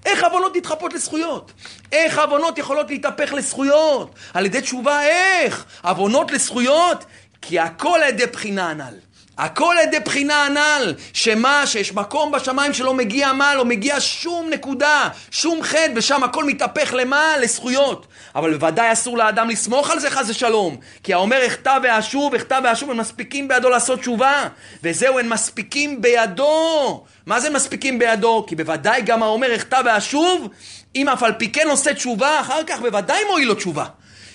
[0.06, 1.52] איך עוונות נתחפות לזכויות?
[1.92, 4.14] איך עוונות יכולות להתהפך לזכויות?
[4.34, 5.64] על ידי תשובה איך?
[5.82, 7.04] עוונות לזכויות?
[7.42, 8.94] כי הכל על ידי בחינה הנ"ל.
[9.38, 14.50] הכל על ידי בחינה הנ"ל, שמה, שיש מקום בשמיים שלא מגיע מה, לא מגיע שום
[14.50, 17.34] נקודה, שום חטא, ושם הכל מתהפך למה?
[17.40, 18.06] לזכויות.
[18.34, 22.90] אבל בוודאי אסור לאדם לסמוך על זה חס ושלום, כי האומר אחטא ואשוב, אחטא ואשוב,
[22.90, 24.48] הם מספיקים בידו לעשות תשובה,
[24.82, 27.04] וזהו, הם מספיקים בידו.
[27.26, 28.44] מה זה מספיקים בידו?
[28.48, 30.48] כי בוודאי גם האומר אחטא ואשוב,
[30.96, 33.84] אם אף על פי כן עושה תשובה, אחר כך בוודאי מועיל לו תשובה.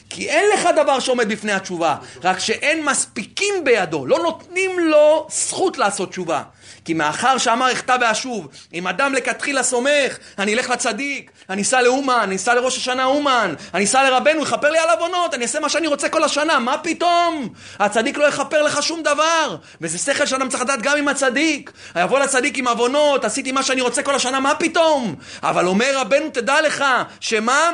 [0.10, 5.78] כי אין לך דבר שעומד בפני התשובה, רק שאין מספיקים בידו, לא נותנים לו זכות
[5.78, 6.42] לעשות תשובה.
[6.86, 12.20] כי מאחר שאמר אחטא ואשוב, אם אדם לכתחילה סומך, אני אלך לצדיק, אני אסע לאומן,
[12.24, 15.70] אני אסע לראש השנה אומן, אני אסע לרבנו, יכפר לי על עוונות, אני אעשה מה
[15.70, 17.50] שאני רוצה כל השנה, מה פתאום?
[17.80, 21.72] הצדיק לא יכפר לך שום דבר, וזה שכל שאדם צריך לדעת גם עם הצדיק.
[21.96, 25.16] יבוא לצדיק עם עוונות, עשיתי מה שאני רוצה כל השנה, מה פתאום?
[25.44, 26.86] אבל אומר רבנו, תדע לך,
[27.20, 27.70] שמה?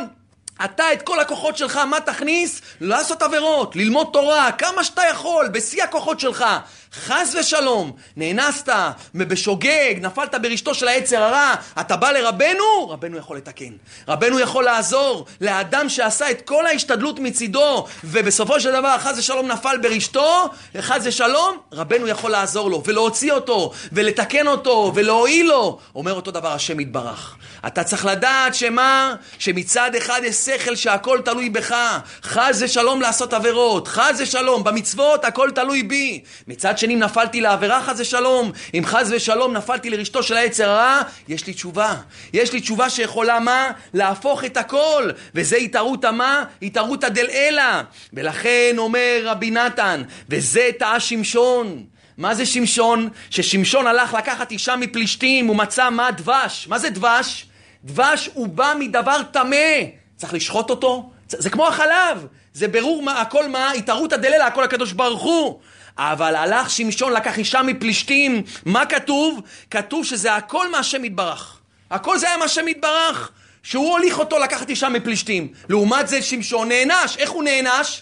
[0.65, 2.61] אתה את כל הכוחות שלך, מה תכניס?
[2.81, 6.45] לעשות עבירות, ללמוד תורה, כמה שאתה יכול, בשיא הכוחות שלך.
[6.93, 8.73] חס ושלום, נאנסת
[9.15, 13.73] בשוגג, נפלת ברשתו של היצר הרע, אתה בא לרבנו, רבנו יכול לתקן.
[14.07, 19.77] רבנו יכול לעזור לאדם שעשה את כל ההשתדלות מצידו, ובסופו של דבר חס ושלום נפל
[19.77, 20.49] ברשתו,
[20.79, 25.79] חס ושלום, רבנו יכול לעזור לו, ולהוציא אותו, ולתקן אותו, ולהועיל לו.
[25.95, 27.35] אומר אותו דבר השם יתברך.
[27.67, 29.15] אתה צריך לדעת שמה?
[29.39, 31.75] שמצד אחד יש שכל שהכל תלוי בך.
[32.23, 36.23] חס ושלום לעשות עבירות, חס ושלום, במצוות הכל תלוי בי.
[36.47, 41.01] מצד שני, אם נפלתי לעבירה חס ושלום, אם חס ושלום נפלתי לרשתו של היצר הרע,
[41.27, 41.95] יש לי תשובה.
[42.33, 43.71] יש לי תשובה שיכולה מה?
[43.93, 45.09] להפוך את הכל.
[45.35, 46.43] וזה התערותא מה?
[46.61, 47.81] התערותא דלעילא.
[48.13, 51.83] ולכן אומר רבי נתן, וזה טעה שמשון.
[52.17, 53.09] מה זה שמשון?
[53.29, 56.67] ששמשון הלך לקחת אישה מפלישתים, הוא מצא מה דבש.
[56.67, 57.45] מה זה דבש?
[57.83, 60.02] דבש הוא בא מדבר טמא.
[60.23, 61.09] צריך לשחוט אותו?
[61.27, 62.27] זה כמו החלב.
[62.53, 63.71] זה ברור מה, הכל מה?
[63.71, 65.59] התערותא דלעילא, הכל הקדוש ברוך הוא.
[65.97, 69.41] אבל הלך שמשון, לקח אישה מפלישתים, מה כתוב?
[69.71, 71.59] כתוב שזה הכל מהשם יתברך.
[71.91, 73.31] הכל זה היה מהשם יתברך.
[73.63, 75.53] שהוא הוליך אותו לקחת אישה מפלישתים.
[75.69, 77.17] לעומת זה שמשון נענש.
[77.17, 78.01] איך הוא נענש?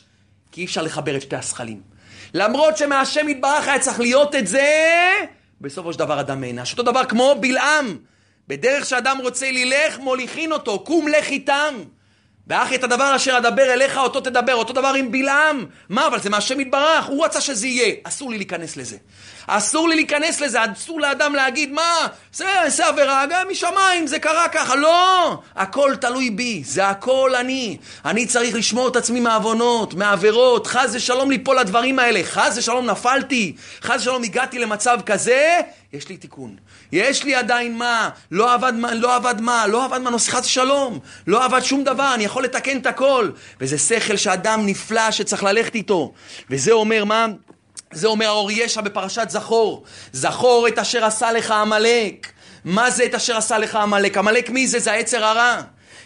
[0.52, 1.82] כי אי אפשר לחבר את שתי השכלים.
[2.34, 5.12] למרות שמהשם יתברך היה צריך להיות את זה,
[5.62, 6.72] בסופו של דבר אדם נענש.
[6.72, 7.98] אותו דבר כמו בלעם.
[8.48, 11.74] בדרך שאדם רוצה ללך, מוליכין אותו, קום לך איתם.
[12.52, 15.66] ואחי את הדבר אשר אדבר אליך אותו תדבר, אותו דבר עם בלעם.
[15.90, 17.96] מה, אבל זה מהשם יתברך, הוא רצה שזה יהיה.
[18.04, 18.98] אסור לי להיכנס לזה.
[19.48, 24.50] אסור לי להיכנס לזה, אסור לאדם להגיד, מה, זה, זה עבירה, גם משמיים, זה קרה
[24.50, 24.76] ככה.
[24.76, 27.78] לא, הכל תלוי בי, זה הכל אני.
[28.06, 32.22] אני צריך לשמור את עצמי מעוונות, מעבירות, חס ושלום ליפול לדברים האלה.
[32.24, 35.60] חס ושלום נפלתי, חס ושלום הגעתי למצב כזה,
[35.94, 36.56] יש לי תיקון.
[36.92, 41.00] יש לי עדיין מה, לא עבד מה, לא עבד מה, לא עבד מנוס חס ושלום,
[41.28, 43.30] לא עבד שום דבר, אני יכול לתקן את הכל.
[43.62, 46.14] וזה שכל שאדם נפלא שצריך ללכת איתו.
[46.50, 47.26] וזה אומר מה?
[47.92, 49.84] זה אומר האור ישע בפרשת זכור.
[50.14, 52.28] זכור את אשר עשה לך עמלק.
[52.66, 54.18] מה זה את אשר עשה לך עמלק?
[54.18, 54.80] עמלק מי זה?
[54.80, 55.62] זה היצר הרע.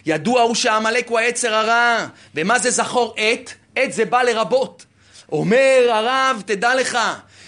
[0.05, 2.05] ידוע הוא שעמלק הוא היצר הרע.
[2.36, 3.53] ומה זה זכור עת?
[3.75, 4.86] עת זה בא לרבות.
[5.31, 6.97] אומר הרב, תדע לך,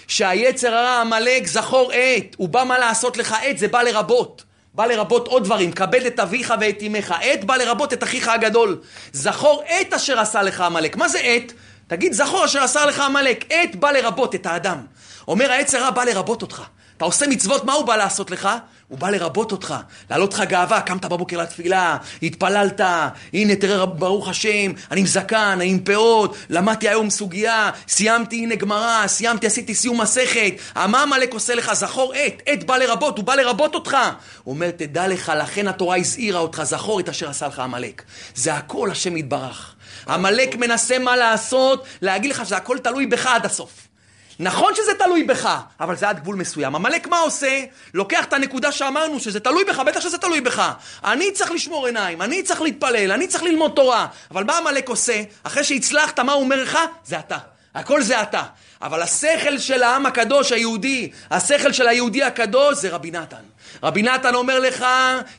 [0.08, 2.34] שהיצר הרע עמלק זכור עת.
[2.36, 4.44] הוא בא מה לעשות לך עת, זה בא לרבות.
[4.74, 7.14] בא לרבות עוד דברים, כבד את אביך ואת אמך.
[7.20, 8.80] עת בא לרבות את אחיך הגדול.
[9.12, 10.96] זכור עת אשר עשה לך עמלק.
[10.96, 11.52] מה זה עת?
[11.86, 13.44] תגיד, זכור אשר עשה לך עמלק.
[13.50, 14.78] עת בא לרבות את האדם.
[15.28, 16.62] אומר העץ הרע בא לרבות אותך.
[16.96, 18.48] אתה עושה מצוות, מה הוא בא לעשות לך?
[18.88, 19.74] הוא בא לרבות אותך,
[20.10, 22.80] להעלות לך גאווה, קמת בבוקר לתפילה, התפללת,
[23.32, 28.54] הנה תראה ברוך השם, אני עם זקן, אני עם פאות, למדתי היום סוגיה, סיימתי, הנה
[28.54, 31.72] גמרא, סיימתי, עשיתי סיום מסכת, מה עמלק עושה לך?
[31.72, 33.96] זכור עת, עת בא לרבות, הוא בא לרבות אותך.
[34.44, 38.02] הוא אומר, תדע לך, לכן התורה הזהירה אותך, זכור את אשר עשה לך עמלק.
[38.34, 39.74] זה הכל השם יתברך.
[40.08, 43.87] עמלק מנסה מה לעשות, להגיד לך שזה הכל תלוי בך עד הסוף.
[44.40, 46.74] נכון שזה תלוי בך, אבל זה עד גבול מסוים.
[46.74, 47.64] עמלק מה עושה?
[47.94, 50.72] לוקח את הנקודה שאמרנו שזה תלוי בך, בטח שזה תלוי בך.
[51.04, 54.06] אני צריך לשמור עיניים, אני צריך להתפלל, אני צריך ללמוד תורה.
[54.30, 55.22] אבל מה עמלק עושה?
[55.42, 56.78] אחרי שהצלחת, מה הוא אומר לך?
[57.04, 57.38] זה אתה.
[57.74, 58.42] הכל זה אתה.
[58.82, 63.42] אבל השכל של העם הקדוש היהודי, השכל של היהודי הקדוש זה רבי נתן.
[63.82, 64.84] רבי נתן אומר לך,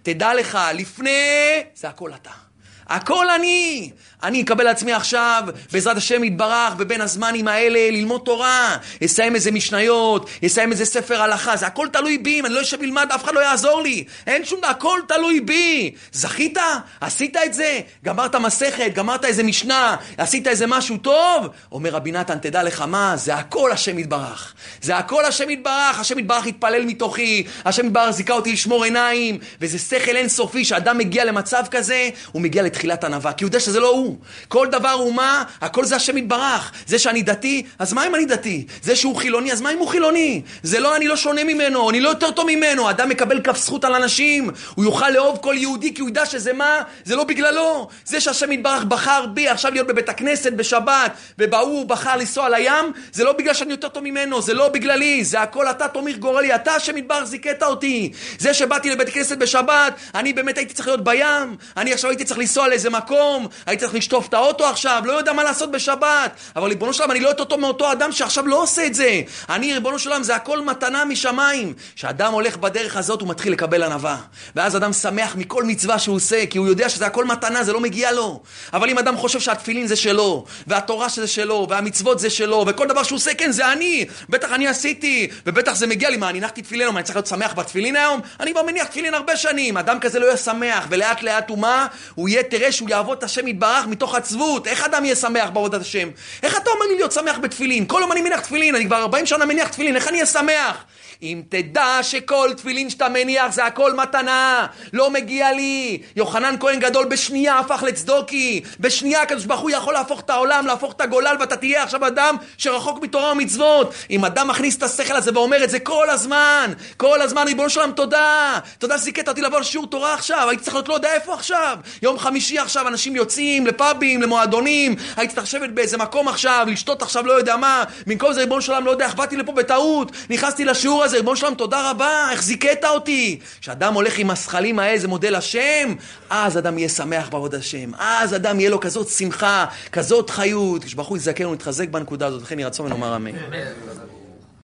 [0.03, 2.48] תדע לך, לפני זה הכל אתה.
[2.89, 3.91] הכל אני.
[4.23, 8.77] אני אקבל לעצמי עכשיו, בעזרת השם יתברך, בבין הזמנים האלה, ללמוד תורה.
[9.05, 11.57] אסיים איזה משניות, אסיים איזה ספר הלכה.
[11.57, 14.03] זה הכל תלוי בי, אם אני לא אשב ללמד, אף אחד לא יעזור לי.
[14.27, 15.91] אין שום דבר, הכל תלוי בי.
[16.11, 16.57] זכית?
[17.01, 17.79] עשית את זה?
[18.05, 21.47] גמרת מסכת, גמרת איזה משנה, עשית איזה משהו טוב?
[21.71, 24.53] אומר רבי נתן, תדע לך מה, זה הכל השם יתברך.
[24.81, 29.79] זה הכל השם יתברך, השם יתברך יתפלל מתוכי, השם יתברך זיכה אותי לשמור עיניים, וזה
[29.79, 33.87] שכל אינסופי, שאדם מגיע למצב כזה, הוא מגיע לתחילת ענווה, כי הוא יודע שזה לא
[33.87, 34.17] הוא.
[34.47, 36.71] כל דבר הוא מה, הכל זה השם יתברך.
[36.87, 38.65] זה שאני דתי, אז מה אם אני דתי?
[38.83, 40.41] זה שהוא חילוני, אז מה אם הוא חילוני?
[40.63, 42.89] זה לא, אני לא שונה ממנו, אני לא יותר טוב ממנו.
[42.89, 46.53] אדם מקבל כף זכות על אנשים, הוא יוכל לאהוב כל יהודי, כי הוא ידע שזה
[46.53, 46.81] מה?
[47.05, 47.87] זה לא בגללו.
[48.05, 53.23] זה שהשם יתברך בחר בי עכשיו להיות בבית הכנסת בשבת, ובהוא בחר לנסוע לים, זה
[53.23, 56.71] לא בגלל שאני יותר טוב ממנו, זה לא בגללי, זה הכל אתה תומך גורלי, אתה
[56.71, 58.11] השם יתברך זיכית אותי.
[58.39, 62.39] זה שבאתי לבית הכנסת בשבת, אני באמת הייתי צריך להיות בים, אני עכשיו הייתי צריך
[62.39, 66.69] לנסוע לאיזה מקום, הייתי צריך לשטוף את האוטו עכשיו, לא יודע מה לעשות בשבת, אבל
[66.69, 69.21] ריבונו של עולם, אני לא יותר טוב מאותו אדם שעכשיו לא עושה את זה.
[69.49, 71.73] אני, ריבונו של עולם, זה הכל מתנה משמיים.
[71.95, 74.17] כשאדם הולך בדרך הזאת, הוא מתחיל לקבל ענווה.
[74.55, 77.79] ואז אדם שמח מכל מצווה שהוא עושה, כי הוא יודע שזה הכל מתנה, זה לא
[77.79, 78.41] מגיע לו.
[78.73, 83.03] אבל אם אדם חושב שהתפילין זה שלו, והתורה שזה שלו, והמצוות זה שלו, וכל דבר
[83.03, 84.05] שהוא עושה, כן, זה אני.
[84.29, 86.17] בטח אני עשיתי, ובטח זה מגיע לי.
[86.17, 88.21] מה, אני הנחתי תפילין היום, אני צריך להיות שמח בתפילין היום?
[88.39, 89.77] אני כבר מניח תפילין הרבה שנים.
[89.77, 91.87] אדם כזה לא יהיה שמח, ולאט לאט הוא מה?
[92.15, 94.67] הוא יהיה, תראה שהוא יעבוד את השם יתברך מתוך עצבות.
[94.67, 96.09] איך אדם יהיה שמח בעבודת השם?
[96.43, 97.85] איך אתה אומר לי להיות שמח בתפילין?
[97.85, 100.83] כל יום אני מניח תפילין, אני כבר 40 שנה מניח תפילין, איך אני אהיה שמח?
[101.23, 106.01] אם תדע שכל תפילין שאתה מניח זה הכל מתנה, לא מגיע לי.
[106.15, 108.61] יוחנן כהן גדול בשנייה הפך לצדוקי.
[108.79, 112.35] בשנייה הקדוש ברוך הוא יכול להפוך את העולם, להפוך את הגולל, ואתה תהיה עכשיו אדם
[112.57, 113.93] שרחוק מתורה ומצוות.
[114.09, 117.91] אם אדם מכניס את השכל הזה ואומר את זה כל הזמן, כל הזמן, ריבונו של
[117.95, 118.59] תודה.
[118.77, 121.77] תודה שזיכית אותי לבוא לשיעור תורה עכשיו, הייתי צריך להיות לא יודע איפה עכשיו.
[122.01, 127.25] יום חמישי עכשיו, אנשים יוצאים לפאבים, למועדונים, הייתי צריך לשבת באיזה מקום עכשיו, לשתות עכשיו
[127.25, 127.83] לא יודע מה.
[128.07, 131.45] במקום זה, ריבונו של לא יודע איך באתי לפה בטעות, נכנסתי לשיעור הזה, ריבונו של
[131.45, 133.39] עולם, תודה רבה, איך זיכית אותי.
[133.61, 135.93] כשאדם הולך עם הזכלים האלה, זה מודל השם,
[136.29, 137.91] אז אדם יהיה שמח בעבוד השם.
[137.99, 140.83] אז אדם יהיה לו כזאת שמחה, כזאת חיות.
[140.83, 143.31] כשברוך הוא יזכה ונתחזק בנקודה הזאת, לכן יהי רצון ונאמר אמן.